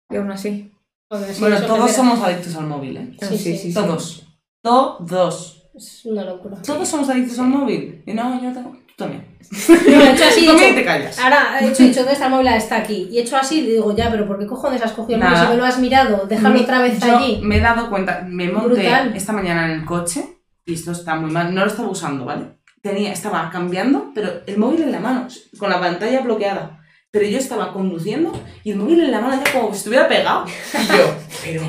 [0.09, 0.71] Y aún así.
[1.09, 3.17] Bueno, sí, Bueno, todos somos adictos al móvil, ¿eh?
[3.21, 4.25] Sí, sí, Todos.
[4.61, 5.69] Todos.
[5.73, 6.61] Es una locura.
[6.61, 8.03] Todos somos adictos al móvil.
[8.05, 8.77] Y no, yo tengo.
[8.99, 9.25] También.
[9.89, 11.17] No, he hecho así, hecho- te callas.
[11.17, 12.47] Ahora he hecho, he dicho, ¿dónde está el móvil?
[12.49, 13.07] Está aquí.
[13.11, 15.37] Y he hecho así y digo, ya, pero ¿por qué cojones has cogido el móvil?
[15.39, 17.39] Si me lo has mirado, déjalo Me- otra vez yo allí.
[17.41, 19.15] Me he dado cuenta, me monté Brutal.
[19.15, 20.23] esta mañana en el coche,
[20.65, 22.59] y esto está muy mal, no lo estaba usando, ¿vale?
[22.83, 25.27] Tenía, estaba cambiando, pero el móvil en la mano,
[25.57, 26.79] con la pantalla bloqueada.
[27.11, 28.31] Pero yo estaba conduciendo
[28.63, 30.45] y el móvil en la mano ya como que estuviera pegado.
[30.45, 31.61] Y yo, pero,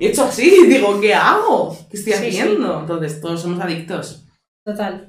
[0.00, 1.76] he hecho así, digo, ¿qué hago?
[1.88, 2.26] ¿Qué estoy Sí, sí.
[2.40, 2.80] haciendo?
[2.80, 4.24] Entonces, todos somos adictos.
[4.64, 5.07] Total.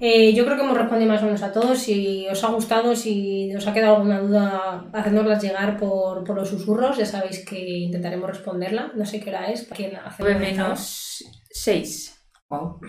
[0.00, 1.78] Eh, yo creo que hemos respondido más o menos a todos.
[1.78, 6.48] Si os ha gustado, si os ha quedado alguna duda, hacednoslas llegar por, por los
[6.48, 6.96] susurros.
[6.96, 8.92] Ya sabéis que intentaremos responderla.
[8.94, 9.64] No sé qué hora es.
[9.64, 12.14] ¿Para quién hace Nueve una menos 6.
[12.48, 12.80] Wow.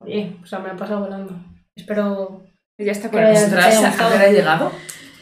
[0.00, 1.34] Oye, o sea, me ha pasado volando.
[1.74, 2.42] Espero
[2.78, 3.30] Ya está con haya
[3.88, 4.72] ¿a qué hora he llegado?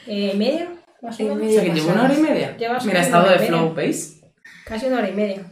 [0.08, 0.68] eh, media,
[1.00, 1.46] más o Eh, menos.
[1.46, 2.56] O sea, que llevo una hora y media.
[2.56, 4.32] Llevas Mira, una estado de flow pace.
[4.64, 5.44] Casi una hora y media.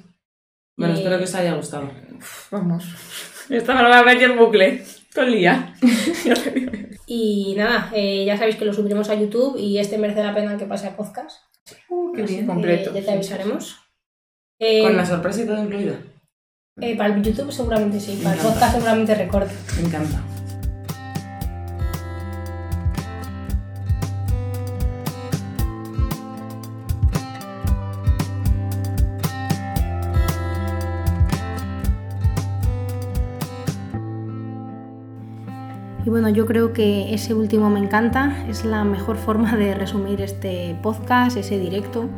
[0.76, 1.90] Bueno, Y- espero que os haya gustado.
[2.50, 2.84] Vamos.
[3.48, 4.84] Esta me la voy a ver yo en bucle.
[5.18, 5.74] Todo el día.
[7.06, 10.56] Y nada, eh, ya sabéis que lo subiremos a YouTube y este merece la pena
[10.56, 11.40] que pase a podcast.
[11.88, 12.46] Uh, qué Así bien.
[12.46, 13.76] completo, Ya te avisaremos.
[14.60, 15.96] Eh, Con la sorpresa y todo incluido.
[16.80, 19.54] eh, para el YouTube seguramente sí, para el podcast seguramente recorte.
[19.80, 20.22] Me encanta.
[36.08, 40.22] Y bueno, yo creo que ese último me encanta, es la mejor forma de resumir
[40.22, 42.08] este podcast, ese directo,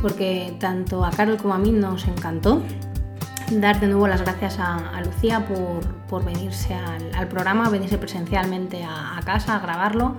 [0.00, 2.62] porque tanto a Carol como a mí nos encantó.
[3.52, 9.18] Dar de nuevo las gracias a, Lucía por, por venirse al, programa, venirse presencialmente a,
[9.18, 10.16] a casa a grabarlo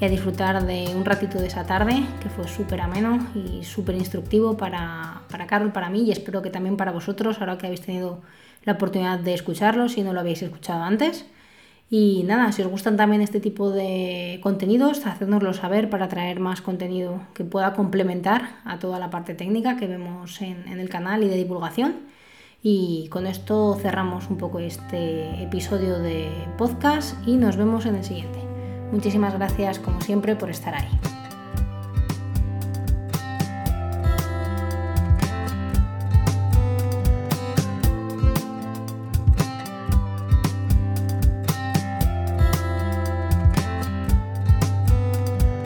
[0.00, 3.94] y a disfrutar de un ratito de esa tarde, que fue súper ameno y súper
[3.94, 7.82] instructivo para, para Carol, para mí y espero que también para vosotros, ahora que habéis
[7.82, 8.22] tenido
[8.64, 11.26] la oportunidad de escucharlo, si no lo habéis escuchado antes.
[11.88, 16.60] Y nada, si os gustan también este tipo de contenidos, hacednoslo saber para traer más
[16.60, 21.22] contenido que pueda complementar a toda la parte técnica que vemos en, en el canal
[21.22, 21.94] y de divulgación.
[22.62, 28.04] Y con esto cerramos un poco este episodio de podcast y nos vemos en el
[28.04, 28.40] siguiente.
[28.90, 31.25] Muchísimas gracias como siempre por estar ahí.